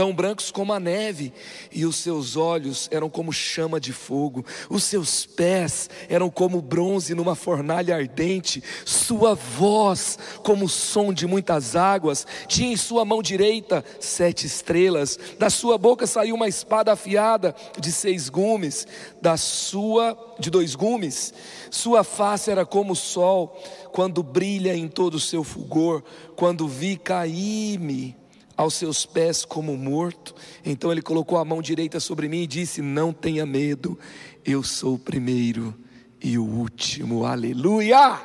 tão 0.00 0.14
brancos 0.14 0.50
como 0.50 0.72
a 0.72 0.80
neve, 0.80 1.30
e 1.70 1.84
os 1.84 1.96
seus 1.96 2.34
olhos 2.34 2.88
eram 2.90 3.10
como 3.10 3.30
chama 3.34 3.78
de 3.78 3.92
fogo, 3.92 4.42
os 4.70 4.82
seus 4.82 5.26
pés 5.26 5.90
eram 6.08 6.30
como 6.30 6.62
bronze 6.62 7.14
numa 7.14 7.34
fornalha 7.34 7.96
ardente, 7.96 8.64
sua 8.86 9.34
voz 9.34 10.18
como 10.42 10.64
o 10.64 10.68
som 10.70 11.12
de 11.12 11.26
muitas 11.26 11.76
águas, 11.76 12.26
tinha 12.48 12.72
em 12.72 12.78
sua 12.78 13.04
mão 13.04 13.20
direita 13.22 13.84
sete 14.00 14.46
estrelas, 14.46 15.18
da 15.38 15.50
sua 15.50 15.76
boca 15.76 16.06
saiu 16.06 16.34
uma 16.34 16.48
espada 16.48 16.94
afiada 16.94 17.54
de 17.78 17.92
seis 17.92 18.30
gumes, 18.30 18.86
da 19.20 19.36
sua 19.36 20.16
de 20.38 20.48
dois 20.48 20.74
gumes, 20.74 21.34
sua 21.70 22.02
face 22.02 22.50
era 22.50 22.64
como 22.64 22.94
o 22.94 22.96
sol, 22.96 23.54
quando 23.92 24.22
brilha 24.22 24.74
em 24.74 24.88
todo 24.88 25.16
o 25.16 25.20
seu 25.20 25.44
fulgor, 25.44 26.02
quando 26.36 26.66
vi 26.66 26.96
cair-me 26.96 28.18
aos 28.60 28.74
seus 28.74 29.06
pés 29.06 29.42
como 29.42 29.74
morto. 29.74 30.34
Então 30.62 30.92
ele 30.92 31.00
colocou 31.00 31.38
a 31.38 31.44
mão 31.46 31.62
direita 31.62 31.98
sobre 31.98 32.28
mim 32.28 32.42
e 32.42 32.46
disse: 32.46 32.82
Não 32.82 33.10
tenha 33.10 33.46
medo, 33.46 33.98
eu 34.44 34.62
sou 34.62 34.96
o 34.96 34.98
primeiro 34.98 35.74
e 36.20 36.36
o 36.36 36.44
último. 36.44 37.24
Aleluia! 37.24 38.20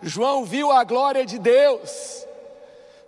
João 0.00 0.44
viu 0.44 0.70
a 0.70 0.84
glória 0.84 1.26
de 1.26 1.40
Deus, 1.40 2.24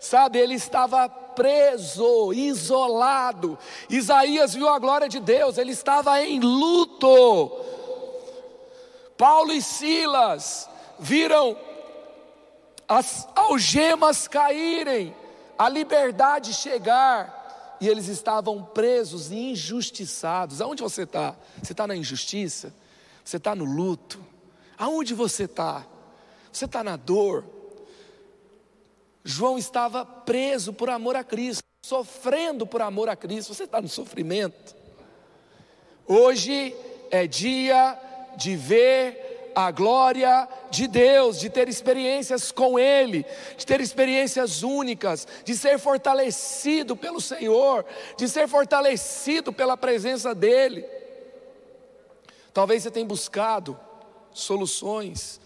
sabe, 0.01 0.41
ele 0.41 0.55
estava 0.55 1.09
preso, 1.09 2.33
isolado. 2.33 3.57
Isaías 3.89 4.55
viu 4.55 4.69
a 4.69 4.77
glória 4.81 5.09
de 5.09 5.21
Deus, 5.21 5.57
ele 5.57 5.71
estava 5.71 6.21
em 6.21 6.41
luto. 6.41 7.65
Paulo 9.17 9.53
e 9.53 9.63
Silas 9.63 10.69
viram 10.99 11.57
as 12.89 13.29
algemas 13.37 14.27
caírem 14.27 15.15
a 15.59 15.69
liberdade 15.69 16.55
chegar 16.55 17.77
e 17.81 17.89
eles 17.89 18.09
estavam 18.09 18.63
presos 18.63 19.31
e 19.31 19.37
injustiçados. 19.37 20.61
Aonde 20.61 20.83
você 20.83 21.03
está? 21.03 21.35
Você 21.63 21.73
está 21.73 21.87
na 21.87 21.97
injustiça? 21.97 22.73
Você 23.25 23.37
está 23.37 23.55
no 23.55 23.65
luto? 23.65 24.25
Aonde 24.77 25.15
você 25.15 25.45
está? 25.45 25.85
Você 26.53 26.65
está 26.65 26.83
na 26.85 26.97
dor? 26.97 27.45
João 29.25 29.59
estava 29.59 30.05
preso 30.05 30.73
por 30.73 30.89
amor 30.89 31.15
a 31.17 31.25
Cristo, 31.25 31.63
sofrendo 31.85 32.67
por 32.67 32.81
amor 32.81 33.09
a 33.09 33.17
Cristo. 33.17 33.53
Você 33.53 33.65
está 33.65 33.81
no 33.83 33.89
sofrimento? 33.89 34.77
Hoje 36.07 36.75
é 37.11 37.27
dia 37.27 37.99
de 38.37 38.57
ver 38.57 39.28
a 39.55 39.71
glória 39.71 40.49
de 40.71 40.87
Deus, 40.87 41.39
de 41.39 41.51
ter 41.51 41.69
experiências 41.69 42.53
com 42.53 42.79
Ele, 42.79 43.25
de 43.57 43.67
ter 43.67 43.81
experiências 43.81 44.63
únicas, 44.63 45.27
de 45.45 45.57
ser 45.57 45.79
fortalecido 45.79 46.97
pelo 46.97 47.21
Senhor, 47.21 47.85
de 48.17 48.29
ser 48.29 48.49
fortalecido 48.49 49.53
pela 49.53 49.77
presença 49.77 50.35
dEle. 50.35 50.85
Talvez 52.53 52.83
você 52.83 52.91
tenha 52.91 53.07
buscado 53.07 53.79
soluções, 54.33 55.41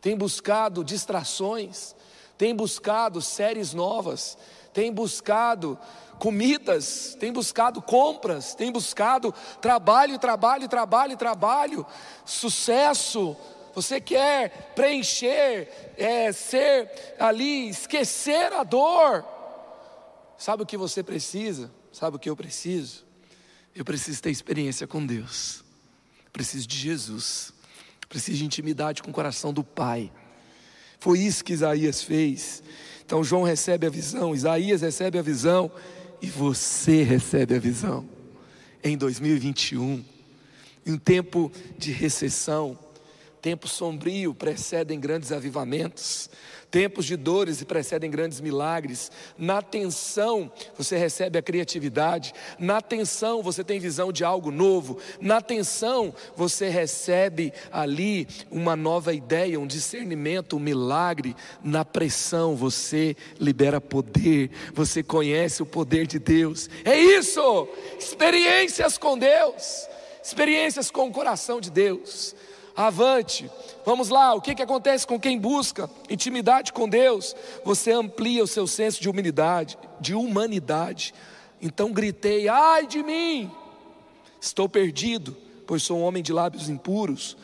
tenha 0.00 0.16
buscado 0.16 0.84
distrações, 0.84 1.94
tenha 2.36 2.54
buscado 2.54 3.20
séries 3.20 3.72
novas, 3.72 4.36
tem 4.72 4.92
buscado 4.92 5.78
comidas, 6.18 7.16
tem 7.18 7.32
buscado 7.32 7.82
compras, 7.82 8.54
tem 8.54 8.70
buscado 8.70 9.34
trabalho, 9.60 10.18
trabalho, 10.18 10.68
trabalho, 10.68 11.16
trabalho, 11.16 11.86
sucesso, 12.24 13.36
você 13.74 14.00
quer 14.00 14.72
preencher, 14.74 15.68
é, 15.96 16.30
ser 16.30 16.88
ali, 17.18 17.68
esquecer 17.68 18.52
a 18.52 18.62
dor. 18.62 19.24
Sabe 20.38 20.62
o 20.62 20.66
que 20.66 20.76
você 20.76 21.02
precisa? 21.02 21.70
Sabe 21.92 22.16
o 22.16 22.18
que 22.18 22.30
eu 22.30 22.36
preciso? 22.36 23.04
Eu 23.74 23.84
preciso 23.84 24.22
ter 24.22 24.30
experiência 24.30 24.86
com 24.86 25.04
Deus. 25.04 25.64
Preciso 26.32 26.66
de 26.68 26.76
Jesus. 26.76 27.52
Preciso 28.08 28.38
de 28.38 28.44
intimidade 28.44 29.02
com 29.02 29.10
o 29.10 29.14
coração 29.14 29.52
do 29.52 29.64
Pai. 29.64 30.12
Foi 31.00 31.18
isso 31.18 31.44
que 31.44 31.52
Isaías 31.52 32.02
fez. 32.02 32.62
Então 33.04 33.24
João 33.24 33.42
recebe 33.42 33.86
a 33.86 33.90
visão, 33.90 34.34
Isaías 34.34 34.80
recebe 34.80 35.18
a 35.18 35.22
visão 35.22 35.70
e 36.24 36.30
você 36.30 37.02
recebe 37.02 37.54
a 37.54 37.58
visão. 37.58 38.08
Em 38.82 38.96
2021, 38.96 40.02
em 40.86 40.92
um 40.92 40.96
tempo 40.96 41.52
de 41.76 41.92
recessão, 41.92 42.78
Tempo 43.44 43.68
sombrio 43.68 44.34
precedem 44.34 44.98
grandes 44.98 45.30
avivamentos. 45.30 46.30
Tempos 46.70 47.04
de 47.04 47.14
dores 47.14 47.62
precedem 47.62 48.10
grandes 48.10 48.40
milagres. 48.40 49.12
Na 49.36 49.60
tensão 49.60 50.50
você 50.78 50.96
recebe 50.96 51.38
a 51.38 51.42
criatividade. 51.42 52.32
Na 52.58 52.80
tensão 52.80 53.42
você 53.42 53.62
tem 53.62 53.78
visão 53.78 54.10
de 54.10 54.24
algo 54.24 54.50
novo. 54.50 54.98
Na 55.20 55.42
tensão 55.42 56.14
você 56.34 56.70
recebe 56.70 57.52
ali 57.70 58.26
uma 58.50 58.74
nova 58.74 59.12
ideia, 59.12 59.60
um 59.60 59.66
discernimento, 59.66 60.56
um 60.56 60.60
milagre. 60.60 61.36
Na 61.62 61.84
pressão 61.84 62.56
você 62.56 63.14
libera 63.38 63.78
poder. 63.78 64.50
Você 64.72 65.02
conhece 65.02 65.62
o 65.62 65.66
poder 65.66 66.06
de 66.06 66.18
Deus. 66.18 66.70
É 66.82 66.98
isso! 66.98 67.68
Experiências 67.98 68.96
com 68.96 69.18
Deus. 69.18 69.86
Experiências 70.22 70.90
com 70.90 71.08
o 71.08 71.12
coração 71.12 71.60
de 71.60 71.70
Deus 71.70 72.34
avante. 72.76 73.50
Vamos 73.84 74.08
lá, 74.08 74.34
o 74.34 74.40
que, 74.40 74.54
que 74.54 74.62
acontece 74.62 75.06
com 75.06 75.18
quem 75.18 75.38
busca 75.38 75.88
intimidade 76.08 76.72
com 76.72 76.88
Deus? 76.88 77.34
Você 77.64 77.92
amplia 77.92 78.42
o 78.42 78.48
seu 78.48 78.66
senso 78.66 79.00
de 79.00 79.08
humanidade, 79.08 79.78
de 80.00 80.14
humanidade. 80.14 81.14
Então 81.60 81.92
gritei: 81.92 82.48
ai 82.48 82.86
de 82.86 83.02
mim, 83.02 83.50
estou 84.40 84.68
perdido, 84.68 85.36
pois 85.66 85.82
sou 85.82 85.98
um 85.98 86.02
homem 86.02 86.22
de 86.22 86.32
lábios 86.32 86.68
impuros. 86.68 87.36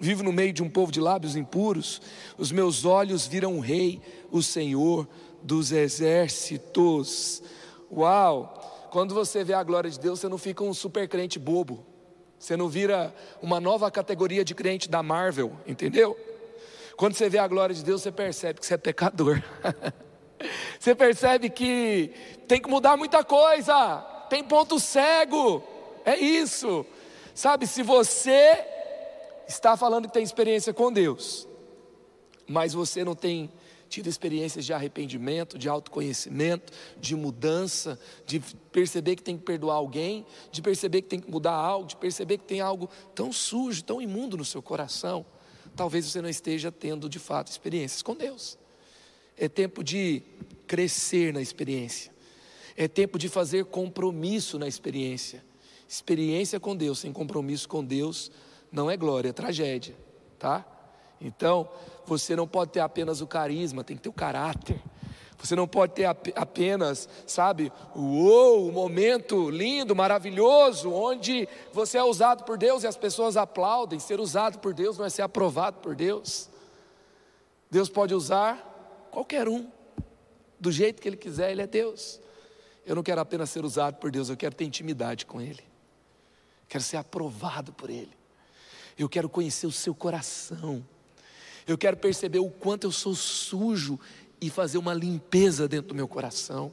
Vivo 0.00 0.22
no 0.22 0.32
meio 0.32 0.52
de 0.52 0.62
um 0.62 0.70
povo 0.70 0.92
de 0.92 1.00
lábios 1.00 1.34
impuros. 1.34 2.00
Os 2.36 2.52
meus 2.52 2.84
olhos 2.84 3.26
viram 3.26 3.56
o 3.56 3.60
Rei, 3.60 4.00
o 4.30 4.40
Senhor 4.40 5.08
dos 5.42 5.72
exércitos. 5.72 7.42
Uau! 7.90 8.88
Quando 8.90 9.12
você 9.12 9.42
vê 9.42 9.54
a 9.54 9.62
glória 9.62 9.90
de 9.90 9.98
Deus, 9.98 10.20
você 10.20 10.28
não 10.28 10.38
fica 10.38 10.62
um 10.62 10.72
super 10.72 11.08
crente 11.08 11.38
bobo. 11.38 11.84
Você 12.38 12.56
não 12.56 12.68
vira 12.68 13.14
uma 13.42 13.60
nova 13.60 13.90
categoria 13.90 14.44
de 14.44 14.54
crente 14.54 14.88
da 14.88 15.02
Marvel, 15.02 15.52
entendeu? 15.66 16.16
Quando 16.96 17.14
você 17.14 17.28
vê 17.28 17.38
a 17.38 17.48
glória 17.48 17.74
de 17.74 17.84
Deus, 17.84 18.02
você 18.02 18.12
percebe 18.12 18.60
que 18.60 18.66
você 18.66 18.74
é 18.74 18.78
pecador. 18.78 19.42
você 20.78 20.94
percebe 20.94 21.50
que 21.50 22.12
tem 22.46 22.60
que 22.60 22.68
mudar 22.68 22.96
muita 22.96 23.24
coisa, 23.24 23.98
tem 24.30 24.44
ponto 24.44 24.78
cego, 24.78 25.62
é 26.04 26.16
isso. 26.16 26.86
Sabe, 27.34 27.66
se 27.66 27.82
você 27.82 28.64
está 29.46 29.76
falando 29.76 30.06
que 30.06 30.14
tem 30.14 30.22
experiência 30.22 30.74
com 30.74 30.92
Deus, 30.92 31.48
mas 32.46 32.72
você 32.72 33.04
não 33.04 33.14
tem 33.14 33.50
tido 33.88 34.08
experiências 34.08 34.64
de 34.64 34.72
arrependimento, 34.72 35.58
de 35.58 35.68
autoconhecimento, 35.68 36.72
de 37.00 37.16
mudança, 37.16 37.98
de 38.26 38.40
perceber 38.70 39.16
que 39.16 39.22
tem 39.22 39.36
que 39.36 39.44
perdoar 39.44 39.76
alguém, 39.76 40.26
de 40.52 40.60
perceber 40.60 41.02
que 41.02 41.08
tem 41.08 41.20
que 41.20 41.30
mudar 41.30 41.52
algo, 41.52 41.88
de 41.88 41.96
perceber 41.96 42.38
que 42.38 42.44
tem 42.44 42.60
algo 42.60 42.88
tão 43.14 43.32
sujo, 43.32 43.82
tão 43.82 44.00
imundo 44.00 44.36
no 44.36 44.44
seu 44.44 44.62
coração. 44.62 45.24
Talvez 45.74 46.04
você 46.06 46.20
não 46.20 46.28
esteja 46.28 46.70
tendo 46.70 47.08
de 47.08 47.18
fato 47.18 47.50
experiências 47.50 48.02
com 48.02 48.14
Deus. 48.14 48.58
É 49.36 49.48
tempo 49.48 49.82
de 49.82 50.22
crescer 50.66 51.32
na 51.32 51.40
experiência. 51.40 52.12
É 52.76 52.86
tempo 52.86 53.18
de 53.18 53.28
fazer 53.28 53.64
compromisso 53.64 54.58
na 54.58 54.68
experiência. 54.68 55.44
Experiência 55.88 56.60
com 56.60 56.76
Deus 56.76 56.98
sem 56.98 57.12
compromisso 57.12 57.68
com 57.68 57.84
Deus 57.84 58.30
não 58.70 58.90
é 58.90 58.96
glória, 58.96 59.30
é 59.30 59.32
tragédia, 59.32 59.96
tá? 60.38 60.66
Então, 61.20 61.68
você 62.08 62.34
não 62.34 62.48
pode 62.48 62.72
ter 62.72 62.80
apenas 62.80 63.20
o 63.20 63.26
carisma, 63.26 63.84
tem 63.84 63.96
que 63.96 64.02
ter 64.02 64.08
o 64.08 64.12
caráter. 64.12 64.80
Você 65.38 65.54
não 65.54 65.68
pode 65.68 65.92
ter 65.92 66.04
apenas, 66.04 67.08
sabe, 67.24 67.72
o 67.94 68.68
um 68.68 68.72
momento 68.72 69.48
lindo, 69.50 69.94
maravilhoso, 69.94 70.90
onde 70.92 71.48
você 71.72 71.96
é 71.96 72.02
usado 72.02 72.42
por 72.42 72.58
Deus 72.58 72.82
e 72.82 72.88
as 72.88 72.96
pessoas 72.96 73.36
aplaudem. 73.36 74.00
Ser 74.00 74.18
usado 74.18 74.58
por 74.58 74.74
Deus 74.74 74.98
não 74.98 75.04
é 75.04 75.10
ser 75.10 75.22
aprovado 75.22 75.78
por 75.78 75.94
Deus. 75.94 76.50
Deus 77.70 77.88
pode 77.88 78.14
usar 78.14 79.08
qualquer 79.12 79.46
um, 79.48 79.70
do 80.58 80.72
jeito 80.72 81.00
que 81.00 81.08
Ele 81.08 81.16
quiser, 81.16 81.52
Ele 81.52 81.62
é 81.62 81.66
Deus. 81.66 82.20
Eu 82.84 82.96
não 82.96 83.02
quero 83.02 83.20
apenas 83.20 83.50
ser 83.50 83.64
usado 83.64 83.96
por 83.96 84.10
Deus, 84.10 84.30
eu 84.30 84.36
quero 84.36 84.54
ter 84.54 84.64
intimidade 84.64 85.24
com 85.24 85.40
Ele, 85.40 85.62
quero 86.66 86.82
ser 86.82 86.96
aprovado 86.96 87.72
por 87.72 87.90
Ele, 87.90 88.16
eu 88.98 89.08
quero 89.08 89.28
conhecer 89.28 89.66
o 89.66 89.72
seu 89.72 89.94
coração. 89.94 90.84
Eu 91.68 91.76
quero 91.76 91.98
perceber 91.98 92.38
o 92.38 92.48
quanto 92.48 92.84
eu 92.84 92.90
sou 92.90 93.14
sujo 93.14 94.00
e 94.40 94.48
fazer 94.48 94.78
uma 94.78 94.94
limpeza 94.94 95.68
dentro 95.68 95.88
do 95.88 95.94
meu 95.94 96.08
coração. 96.08 96.72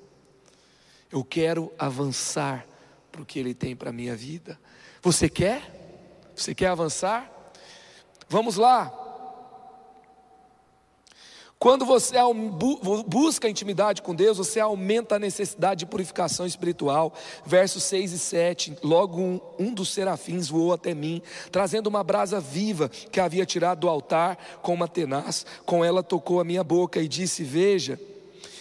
Eu 1.11 1.21
quero 1.21 1.69
avançar 1.77 2.65
para 3.11 3.21
o 3.21 3.25
que 3.25 3.37
Ele 3.37 3.53
tem 3.53 3.75
para 3.75 3.89
a 3.89 3.93
minha 3.93 4.15
vida. 4.15 4.57
Você 5.01 5.27
quer? 5.27 6.31
Você 6.33 6.55
quer 6.55 6.67
avançar? 6.67 7.29
Vamos 8.29 8.55
lá. 8.55 9.04
Quando 11.65 11.83
você 11.83 12.13
busca 13.07 13.49
intimidade 13.49 14.03
com 14.03 14.13
Deus, 14.13 14.37
você 14.37 14.59
aumenta 14.59 15.15
a 15.15 15.19
necessidade 15.19 15.79
de 15.79 15.87
purificação 15.87 16.45
espiritual. 16.45 17.11
Versos 17.43 17.81
6 17.85 18.11
e 18.11 18.19
7. 18.19 18.77
Logo 18.83 19.19
um, 19.19 19.41
um, 19.57 19.73
dos 19.73 19.89
serafins 19.91 20.47
voou 20.47 20.73
até 20.73 20.93
mim, 20.93 21.23
trazendo 21.51 21.87
uma 21.87 22.03
brasa 22.03 22.39
viva 22.39 22.87
que 22.87 23.19
havia 23.19 23.47
tirado 23.47 23.79
do 23.79 23.89
altar 23.89 24.37
com 24.61 24.75
uma 24.75 24.87
tenaz. 24.87 25.43
Com 25.65 25.83
ela 25.83 26.03
tocou 26.03 26.39
a 26.39 26.43
minha 26.43 26.63
boca 26.63 26.99
e 26.99 27.07
disse: 27.07 27.43
Veja. 27.43 27.99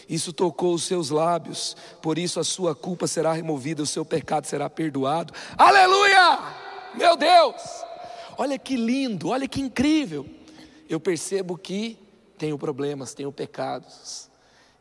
Isso 0.09 0.33
tocou 0.33 0.73
os 0.73 0.85
seus 0.85 1.11
lábios, 1.11 1.77
por 2.01 2.17
isso 2.17 2.41
a 2.41 2.45
sua 2.45 2.75
culpa 2.75 3.07
será 3.07 3.35
removida, 3.35 3.83
o 3.83 3.87
seu 3.87 4.05
pecado 4.05 4.47
será 4.47 4.71
perdoado. 4.71 5.35
Aleluia! 5.59 6.39
Meu 6.95 7.19
Deus! 7.19 7.55
Olha 8.39 8.59
que 8.59 8.77
lindo, 8.77 9.29
olha 9.29 9.47
que 9.47 9.61
incrível. 9.61 10.27
Eu 10.89 10.99
percebo 10.99 11.59
que 11.59 11.99
tenho 12.39 12.59
problemas, 12.59 13.15
tenho 13.15 13.33
pecados. 13.33 14.31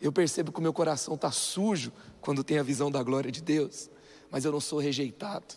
Eu 0.01 0.11
percebo 0.11 0.51
que 0.51 0.59
o 0.59 0.61
meu 0.61 0.73
coração 0.73 1.15
está 1.15 1.31
sujo 1.31 1.91
quando 2.21 2.43
tenho 2.43 2.59
a 2.59 2.63
visão 2.63 2.91
da 2.91 3.01
glória 3.01 3.31
de 3.31 3.41
Deus, 3.41 3.89
mas 4.29 4.45
eu 4.45 4.51
não 4.51 4.59
sou 4.59 4.79
rejeitado, 4.79 5.55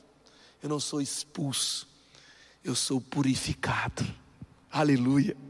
eu 0.63 0.69
não 0.69 0.79
sou 0.79 1.01
expulso, 1.01 1.89
eu 2.63 2.75
sou 2.75 3.01
purificado. 3.01 4.05
Aleluia 4.71 5.46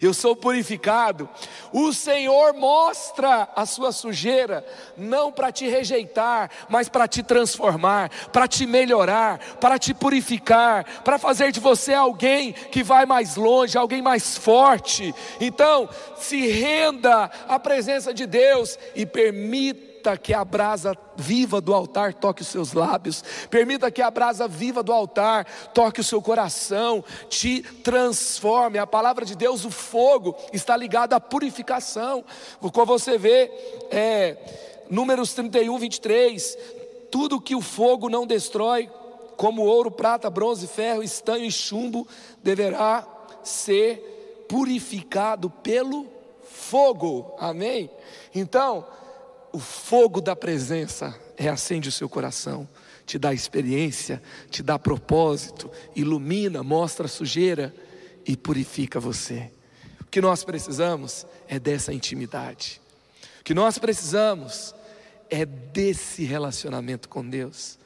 eu 0.00 0.12
sou 0.12 0.34
purificado. 0.36 1.28
O 1.72 1.92
Senhor 1.92 2.54
mostra 2.54 3.48
a 3.54 3.66
sua 3.66 3.92
sujeira, 3.92 4.64
não 4.96 5.32
para 5.32 5.52
te 5.52 5.68
rejeitar, 5.68 6.50
mas 6.68 6.88
para 6.88 7.08
te 7.08 7.22
transformar, 7.22 8.10
para 8.32 8.46
te 8.48 8.66
melhorar, 8.66 9.38
para 9.60 9.78
te 9.78 9.94
purificar, 9.94 10.84
para 11.02 11.18
fazer 11.18 11.52
de 11.52 11.60
você 11.60 11.94
alguém 11.94 12.52
que 12.52 12.82
vai 12.82 13.06
mais 13.06 13.36
longe, 13.36 13.78
alguém 13.78 14.02
mais 14.02 14.36
forte. 14.36 15.14
Então, 15.40 15.88
se 16.16 16.46
renda 16.46 17.30
à 17.48 17.58
presença 17.58 18.12
de 18.12 18.26
Deus 18.26 18.78
e 18.94 19.06
permita 19.06 19.93
Permita 20.04 20.18
que 20.18 20.34
a 20.34 20.44
brasa 20.44 20.94
viva 21.16 21.62
do 21.62 21.72
altar 21.72 22.12
toque 22.12 22.42
os 22.42 22.48
seus 22.48 22.74
lábios. 22.74 23.24
Permita 23.48 23.90
que 23.90 24.02
a 24.02 24.10
brasa 24.10 24.46
viva 24.46 24.82
do 24.82 24.92
altar 24.92 25.46
toque 25.72 26.02
o 26.02 26.04
seu 26.04 26.20
coração, 26.20 27.02
te 27.30 27.62
transforme. 27.82 28.78
A 28.78 28.86
palavra 28.86 29.24
de 29.24 29.34
Deus, 29.34 29.64
o 29.64 29.70
fogo, 29.70 30.36
está 30.52 30.76
ligado 30.76 31.14
à 31.14 31.20
purificação. 31.20 32.22
Como 32.60 32.84
você 32.84 33.16
vê, 33.16 33.50
é, 33.90 34.36
Números 34.90 35.32
31, 35.32 35.78
23. 35.78 36.58
Tudo 37.10 37.40
que 37.40 37.54
o 37.54 37.62
fogo 37.62 38.10
não 38.10 38.26
destrói, 38.26 38.90
como 39.38 39.62
ouro, 39.62 39.90
prata, 39.90 40.28
bronze, 40.28 40.66
ferro, 40.66 41.02
estanho 41.02 41.46
e 41.46 41.50
chumbo, 41.50 42.06
deverá 42.42 43.06
ser 43.42 44.44
purificado 44.50 45.48
pelo 45.48 46.06
fogo. 46.42 47.34
Amém? 47.38 47.88
Então, 48.34 48.84
o 49.54 49.58
fogo 49.60 50.20
da 50.20 50.34
presença 50.34 51.16
reacende 51.36 51.88
o 51.88 51.92
seu 51.92 52.08
coração, 52.08 52.68
te 53.06 53.20
dá 53.20 53.32
experiência, 53.32 54.20
te 54.50 54.64
dá 54.64 54.76
propósito, 54.80 55.70
ilumina, 55.94 56.60
mostra 56.64 57.06
a 57.06 57.08
sujeira 57.08 57.72
e 58.26 58.36
purifica 58.36 58.98
você. 58.98 59.52
O 60.00 60.06
que 60.06 60.20
nós 60.20 60.42
precisamos 60.42 61.24
é 61.46 61.60
dessa 61.60 61.92
intimidade. 61.92 62.80
O 63.40 63.44
que 63.44 63.54
nós 63.54 63.78
precisamos 63.78 64.74
é 65.30 65.46
desse 65.46 66.24
relacionamento 66.24 67.08
com 67.08 67.24
Deus. 67.24 67.78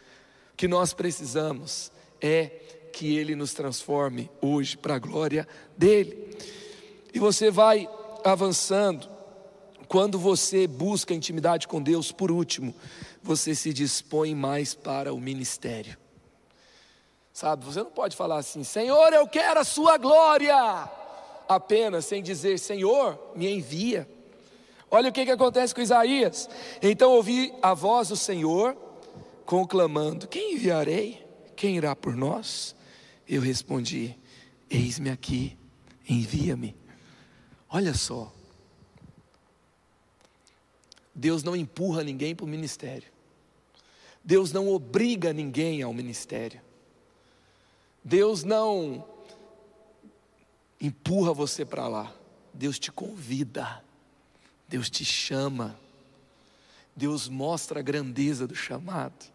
O 0.54 0.56
que 0.56 0.66
nós 0.66 0.94
precisamos 0.94 1.92
é 2.18 2.46
que 2.94 3.18
Ele 3.18 3.36
nos 3.36 3.52
transforme 3.52 4.30
hoje 4.40 4.74
para 4.74 4.94
a 4.94 4.98
glória 4.98 5.46
dEle. 5.76 6.34
E 7.12 7.18
você 7.18 7.50
vai 7.50 7.86
avançando 8.24 9.17
quando 9.88 10.18
você 10.18 10.66
busca 10.66 11.14
intimidade 11.14 11.66
com 11.66 11.82
Deus, 11.82 12.12
por 12.12 12.30
último, 12.30 12.74
você 13.22 13.54
se 13.54 13.72
dispõe 13.72 14.34
mais 14.34 14.74
para 14.74 15.12
o 15.14 15.20
ministério. 15.20 15.96
Sabe, 17.32 17.64
você 17.64 17.78
não 17.78 17.90
pode 17.90 18.14
falar 18.14 18.38
assim, 18.38 18.62
Senhor, 18.62 19.12
eu 19.12 19.26
quero 19.26 19.60
a 19.60 19.64
Sua 19.64 19.96
glória, 19.96 20.54
apenas 21.48 22.04
sem 22.04 22.22
dizer, 22.22 22.58
Senhor, 22.58 23.18
me 23.34 23.50
envia. 23.50 24.08
Olha 24.90 25.08
o 25.08 25.12
que, 25.12 25.24
que 25.24 25.30
acontece 25.30 25.74
com 25.74 25.80
Isaías. 25.80 26.48
Então 26.82 27.12
ouvi 27.12 27.52
a 27.62 27.74
voz 27.74 28.08
do 28.08 28.16
Senhor 28.16 28.76
conclamando: 29.44 30.26
Quem 30.26 30.54
enviarei? 30.54 31.26
Quem 31.54 31.76
irá 31.76 31.94
por 31.94 32.16
nós? 32.16 32.74
Eu 33.28 33.42
respondi: 33.42 34.18
Eis-me 34.70 35.10
aqui, 35.10 35.58
envia-me. 36.08 36.74
Olha 37.70 37.92
só, 37.92 38.32
Deus 41.18 41.42
não 41.42 41.56
empurra 41.56 42.04
ninguém 42.04 42.32
para 42.32 42.44
o 42.44 42.48
ministério. 42.48 43.08
Deus 44.22 44.52
não 44.52 44.68
obriga 44.68 45.32
ninguém 45.32 45.82
ao 45.82 45.92
ministério. 45.92 46.60
Deus 48.04 48.44
não 48.44 49.04
empurra 50.80 51.34
você 51.34 51.64
para 51.64 51.88
lá. 51.88 52.14
Deus 52.54 52.78
te 52.78 52.92
convida. 52.92 53.82
Deus 54.68 54.88
te 54.88 55.04
chama. 55.04 55.76
Deus 56.94 57.28
mostra 57.28 57.80
a 57.80 57.82
grandeza 57.82 58.46
do 58.46 58.54
chamado. 58.54 59.26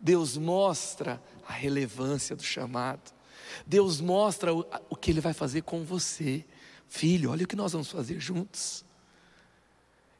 Deus 0.00 0.36
mostra 0.36 1.22
a 1.46 1.52
relevância 1.52 2.34
do 2.34 2.42
chamado. 2.42 3.14
Deus 3.64 4.00
mostra 4.00 4.52
o, 4.52 4.66
o 4.90 4.96
que 4.96 5.12
Ele 5.12 5.20
vai 5.20 5.32
fazer 5.32 5.62
com 5.62 5.84
você. 5.84 6.44
Filho, 6.88 7.30
olha 7.30 7.44
o 7.44 7.48
que 7.48 7.54
nós 7.54 7.70
vamos 7.70 7.92
fazer 7.92 8.18
juntos. 8.18 8.84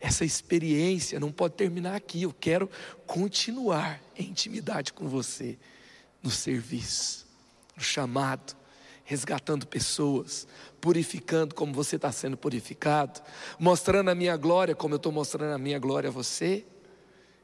Essa 0.00 0.24
experiência 0.24 1.18
não 1.18 1.32
pode 1.32 1.54
terminar 1.54 1.94
aqui. 1.94 2.22
Eu 2.22 2.32
quero 2.32 2.70
continuar 3.06 4.00
em 4.16 4.28
intimidade 4.28 4.92
com 4.92 5.08
você, 5.08 5.58
no 6.22 6.30
serviço, 6.30 7.26
no 7.76 7.82
chamado, 7.82 8.56
resgatando 9.04 9.66
pessoas, 9.66 10.46
purificando 10.80 11.54
como 11.54 11.72
você 11.72 11.96
está 11.96 12.12
sendo 12.12 12.36
purificado, 12.36 13.20
mostrando 13.58 14.10
a 14.10 14.14
minha 14.14 14.36
glória 14.36 14.74
como 14.74 14.94
eu 14.94 14.98
estou 14.98 15.12
mostrando 15.12 15.54
a 15.54 15.58
minha 15.58 15.78
glória 15.78 16.08
a 16.08 16.12
você. 16.12 16.64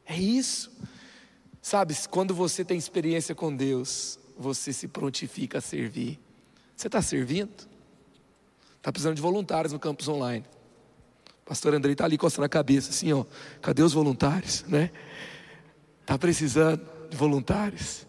É 0.04 0.16
isso. 0.16 0.70
Sabe, 1.60 1.94
quando 2.10 2.34
você 2.34 2.64
tem 2.64 2.76
experiência 2.76 3.34
com 3.34 3.54
Deus, 3.54 4.18
você 4.36 4.72
se 4.72 4.88
prontifica 4.88 5.58
a 5.58 5.60
servir. 5.60 6.18
Você 6.76 6.88
está 6.88 7.00
servindo? 7.00 7.68
Está 8.76 8.90
precisando 8.90 9.14
de 9.14 9.22
voluntários 9.22 9.72
no 9.72 9.78
campus 9.78 10.08
online. 10.08 10.44
Pastor 11.44 11.74
Andrei 11.74 11.92
está 11.92 12.04
ali 12.04 12.16
coçando 12.16 12.44
a 12.44 12.48
cabeça, 12.48 12.90
assim, 12.90 13.12
ó. 13.12 13.24
Cadê 13.60 13.82
os 13.82 13.92
voluntários, 13.92 14.64
né? 14.64 14.90
Está 16.00 16.18
precisando 16.18 16.80
de 17.10 17.16
voluntários. 17.16 18.06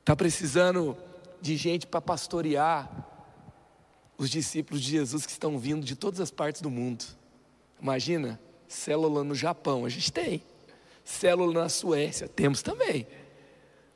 Está 0.00 0.16
precisando 0.16 0.96
de 1.40 1.56
gente 1.56 1.86
para 1.86 2.00
pastorear 2.00 2.90
os 4.16 4.28
discípulos 4.30 4.82
de 4.82 4.90
Jesus 4.90 5.24
que 5.24 5.32
estão 5.32 5.58
vindo 5.58 5.84
de 5.84 5.94
todas 5.94 6.18
as 6.20 6.30
partes 6.30 6.60
do 6.60 6.70
mundo. 6.70 7.04
Imagina, 7.80 8.40
célula 8.66 9.22
no 9.22 9.34
Japão, 9.34 9.84
a 9.84 9.88
gente 9.88 10.12
tem. 10.12 10.42
Célula 11.04 11.62
na 11.62 11.68
Suécia, 11.68 12.28
temos 12.28 12.62
também. 12.62 13.06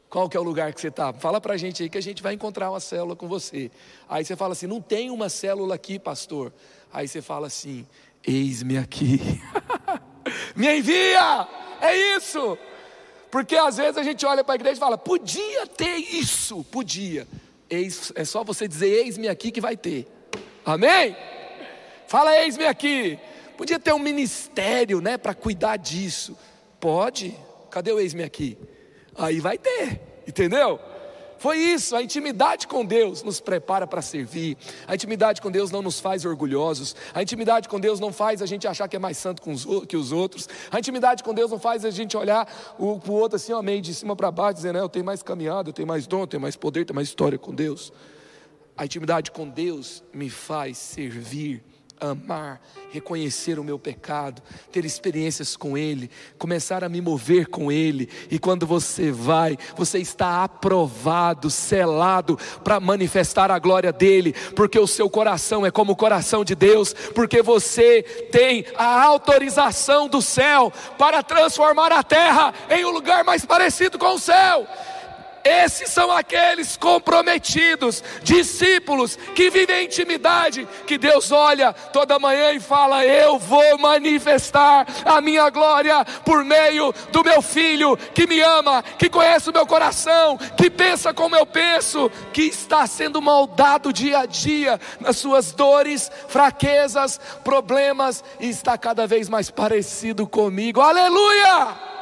Qual 0.09 0.29
que 0.29 0.37
é 0.37 0.41
o 0.41 0.43
lugar 0.43 0.73
que 0.75 0.81
você 0.81 0.89
está? 0.89 1.13
Fala 1.13 1.41
para 1.41 1.55
a 1.55 1.57
gente 1.57 1.83
aí 1.83 1.89
que 1.89 1.99
a 1.99 2.03
gente 2.03 2.23
vai 2.23 2.35
encontrar 2.35 2.71
uma 2.71 2.81
célula 2.81 3.17
com 3.17 3.27
você. 3.27 3.71
Aí 4.09 4.25
você 4.25 4.37
fala 4.37 4.53
assim, 4.53 4.67
não 4.67 4.81
tem 4.81 5.11
uma 5.11 5.29
célula 5.29 5.75
aqui, 5.75 5.99
pastor. 5.99 6.53
Aí 6.93 7.09
você 7.09 7.23
fala 7.23 7.47
assim: 7.47 7.87
Eis-me 8.27 8.77
aqui, 8.77 9.21
me 10.55 10.79
envia, 10.79 11.49
é 11.81 12.17
isso. 12.17 12.59
Porque 13.31 13.57
às 13.57 13.79
vezes 13.79 13.97
a 13.97 14.03
gente 14.03 14.27
olha 14.27 14.45
para 14.45 14.55
a 14.55 14.57
igreja 14.57 14.77
e 14.77 14.81
fala: 14.81 14.99
podia 14.99 15.67
ter 15.67 15.97
isso, 15.97 16.63
podia. 16.65 17.27
Eis, 17.71 18.13
é 18.15 18.25
só 18.25 18.45
você 18.45 18.69
dizer: 18.69 19.05
Eis-me 19.05 19.29
aqui 19.29 19.51
que 19.51 19.61
vai 19.61 19.77
ter, 19.77 20.07
amém? 20.65 21.17
Fala: 22.07 22.37
Eis-me 22.37 22.67
aqui. 22.67 23.19
Podia 23.57 23.79
ter 23.79 23.93
um 23.93 23.99
ministério, 23.99 25.01
né, 25.01 25.17
para 25.17 25.35
cuidar 25.35 25.77
disso. 25.77 26.37
Pode, 26.81 27.37
cadê 27.71 27.93
o 27.93 28.01
eis-me 28.01 28.23
aqui? 28.23 28.59
Aí 29.17 29.41
vai 29.41 29.57
ter, 29.57 30.01
entendeu? 30.27 30.81
Foi 31.43 31.59
isso, 31.59 31.97
a 31.97 32.03
intimidade 32.05 32.69
com 32.69 32.85
Deus 32.85 33.25
nos 33.25 33.41
prepara 33.41 33.85
para 33.85 34.01
servir. 34.01 34.57
A 34.87 34.95
intimidade 34.95 35.43
com 35.43 35.51
Deus 35.51 35.73
não 35.73 35.83
nos 35.83 35.99
faz 35.99 36.25
orgulhosos. 36.25 36.95
A 37.13 37.21
intimidade 37.21 37.69
com 37.69 37.81
Deus 37.81 37.99
não 37.99 38.13
faz 38.13 38.41
a 38.41 38.47
gente 38.47 38.69
achar 38.69 38.87
que 38.87 38.95
é 38.95 38.99
mais 39.01 39.19
santo 39.19 39.43
que 39.89 39.97
os 39.97 40.13
outros. 40.13 40.49
A 40.71 40.79
intimidade 40.79 41.25
com 41.25 41.35
Deus 41.35 41.51
não 41.51 41.59
faz 41.59 41.85
a 41.85 41.91
gente 41.91 42.17
olhar 42.17 42.47
para 42.47 42.85
o 42.85 43.15
outro 43.15 43.35
assim, 43.35 43.53
ó, 43.53 43.61
meio 43.61 43.83
de 43.83 43.93
cima 43.93 44.15
para 44.15 44.31
baixo, 44.31 44.55
dizendo, 44.55 44.79
eu 44.79 44.89
tenho 44.89 45.05
mais 45.05 45.21
caminhada, 45.21 45.71
eu 45.71 45.73
tenho 45.73 45.89
mais 45.89 46.07
dom, 46.07 46.21
eu 46.21 46.27
tenho 46.29 46.41
mais 46.41 46.55
poder, 46.55 46.83
eu 46.83 46.85
tenho 46.85 46.95
mais 46.95 47.09
história 47.09 47.37
com 47.37 47.53
Deus. 47.53 47.93
A 48.77 48.85
intimidade 48.85 49.33
com 49.33 49.49
Deus 49.49 50.05
me 50.15 50.31
faz 50.31 50.79
servir 50.79 51.65
amar, 52.03 52.61
reconhecer 52.91 53.59
o 53.59 53.65
meu 53.65 53.79
pecado, 53.79 54.43
ter 54.71 54.85
experiências 54.85 55.57
com 55.57 55.79
Ele, 55.79 56.11
começar 56.39 56.83
a 56.83 56.89
me 56.89 57.01
mover 57.01 57.47
com 57.47 57.71
Ele, 57.71 58.09
e 58.31 58.39
quando 58.39 58.67
você 58.67 59.13
vai, 59.13 59.57
você 59.77 59.99
está 59.99 60.43
aprovado, 60.43 61.49
selado 61.51 62.39
para 62.65 62.81
manifestar 62.81 63.51
a 63.51 63.59
glória 63.59 63.93
dEle, 63.93 64.35
porque 64.55 64.79
o 64.79 64.87
seu 64.87 65.09
coração 65.09 65.65
é 65.65 65.71
como 65.71 65.93
o 65.93 65.97
coração 65.97 66.45
de 66.45 66.55
Deus, 66.55 66.93
porque 67.15 67.41
você 67.41 68.03
tem 68.31 68.65
a 68.77 69.03
autorização 69.05 70.09
do 70.09 70.21
céu 70.21 70.73
para 70.99 71.23
transformar 71.23 71.93
a 71.93 72.03
terra 72.03 72.53
em 72.69 72.85
um 72.85 72.91
lugar 72.91 73.25
mais 73.25 73.45
parecido 73.45 73.99
com 73.99 74.15
o 74.15 74.19
céu. 74.19 74.67
Esses 75.45 75.91
são 75.91 76.11
aqueles 76.11 76.77
comprometidos, 76.77 78.03
discípulos 78.23 79.17
que 79.35 79.51
vivem 79.51 79.83
em 79.83 79.85
intimidade, 79.87 80.69
que 80.87 80.97
Deus 80.97 81.33
olha 81.33 81.73
toda 81.73 82.19
manhã 82.19 82.53
e 82.53 82.61
fala: 82.61 83.05
Eu 83.05 83.39
vou 83.39 83.77
manifestar 83.79 84.87
a 85.05 85.21
minha 85.21 85.51
glória 85.51 86.05
por 86.25 86.45
meio 86.45 86.95
do 87.11 87.25
meu 87.25 87.43
filho 87.43 87.97
que 88.15 88.27
me 88.27 88.41
ama, 88.41 88.83
que 88.99 89.09
conhece 89.09 89.51
o 89.51 89.53
meu 89.53 89.67
coração, 89.67 90.37
que 90.37 90.71
pensa 90.71 91.13
como 91.13 91.35
eu 91.35 91.45
penso, 91.45 92.11
que 92.33 92.43
está 92.43 92.87
sendo 92.87 93.21
moldado 93.21 93.93
dia 93.93 94.21
a 94.21 94.27
dia 94.27 94.81
nas 95.01 95.17
suas 95.17 95.53
dores, 95.53 96.11
fraquezas, 96.29 97.21
problemas 97.43 98.23
e 98.39 98.49
está 98.49 98.79
cada 98.79 99.07
vez 99.07 99.29
mais 99.29 99.51
parecido 99.51 100.27
comigo. 100.27 100.81
Aleluia! 100.81 101.93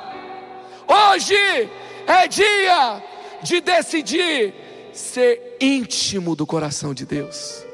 Hoje 0.87 1.71
é 2.07 2.29
dia 2.29 3.10
de 3.43 3.61
decidir 3.61 4.55
ser 4.93 5.57
íntimo 5.61 6.35
do 6.35 6.47
coração 6.47 6.93
de 6.93 7.07
Deus. 7.07 7.65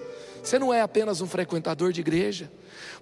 Você 0.42 0.58
não 0.58 0.72
é 0.72 0.80
apenas 0.80 1.20
um 1.20 1.26
frequentador 1.26 1.92
de 1.92 2.00
igreja. 2.00 2.50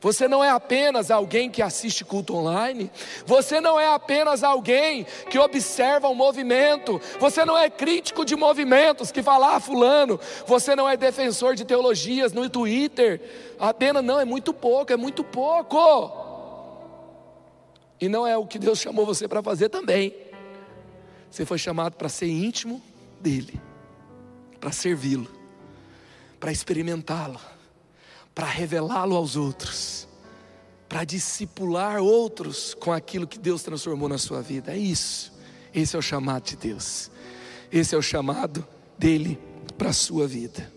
Você 0.00 0.28
não 0.28 0.44
é 0.44 0.50
apenas 0.50 1.10
alguém 1.10 1.50
que 1.50 1.62
assiste 1.62 2.04
culto 2.04 2.34
online, 2.34 2.90
você 3.24 3.58
não 3.58 3.80
é 3.80 3.88
apenas 3.88 4.44
alguém 4.44 5.06
que 5.30 5.38
observa 5.38 6.08
um 6.08 6.14
movimento, 6.14 7.00
você 7.18 7.42
não 7.44 7.56
é 7.56 7.70
crítico 7.70 8.22
de 8.22 8.36
movimentos 8.36 9.10
que 9.10 9.22
fala, 9.22 9.56
ah, 9.56 9.60
fulano, 9.60 10.20
você 10.46 10.76
não 10.76 10.86
é 10.86 10.94
defensor 10.94 11.54
de 11.54 11.64
teologias 11.64 12.34
no 12.34 12.50
Twitter, 12.50 13.20
apenas 13.58 14.04
não, 14.04 14.20
é 14.20 14.26
muito 14.26 14.52
pouco, 14.52 14.92
é 14.92 14.96
muito 14.96 15.24
pouco. 15.24 16.12
E 17.98 18.08
não 18.08 18.26
é 18.26 18.36
o 18.36 18.46
que 18.46 18.58
Deus 18.58 18.78
chamou 18.80 19.06
você 19.06 19.26
para 19.26 19.42
fazer 19.42 19.70
também. 19.70 20.14
Você 21.34 21.44
foi 21.44 21.58
chamado 21.58 21.96
para 21.96 22.08
ser 22.08 22.28
íntimo 22.28 22.80
dele, 23.20 23.60
para 24.60 24.70
servi-lo, 24.70 25.28
para 26.38 26.52
experimentá-lo, 26.52 27.40
para 28.32 28.46
revelá-lo 28.46 29.16
aos 29.16 29.34
outros, 29.34 30.06
para 30.88 31.02
discipular 31.02 32.00
outros 32.00 32.72
com 32.72 32.92
aquilo 32.92 33.26
que 33.26 33.36
Deus 33.36 33.64
transformou 33.64 34.08
na 34.08 34.16
sua 34.16 34.40
vida. 34.40 34.74
É 34.74 34.78
isso. 34.78 35.32
Esse 35.74 35.96
é 35.96 35.98
o 35.98 36.02
chamado 36.02 36.44
de 36.44 36.54
Deus. 36.54 37.10
Esse 37.72 37.96
é 37.96 37.98
o 37.98 38.02
chamado 38.02 38.64
dele 38.96 39.36
para 39.76 39.90
a 39.90 39.92
sua 39.92 40.28
vida. 40.28 40.72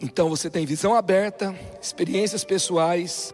Então 0.00 0.28
você 0.28 0.50
tem 0.50 0.66
visão 0.66 0.96
aberta, 0.96 1.56
experiências 1.80 2.42
pessoais, 2.42 3.32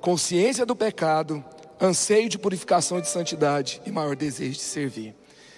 consciência 0.00 0.66
do 0.66 0.74
pecado 0.74 1.44
anseio 1.80 2.28
de 2.28 2.38
purificação 2.38 2.98
e 2.98 3.02
de 3.02 3.08
santidade 3.08 3.80
e 3.86 3.90
maior 3.90 4.14
desejo 4.14 4.52
de 4.52 4.62
servir. 4.62 5.14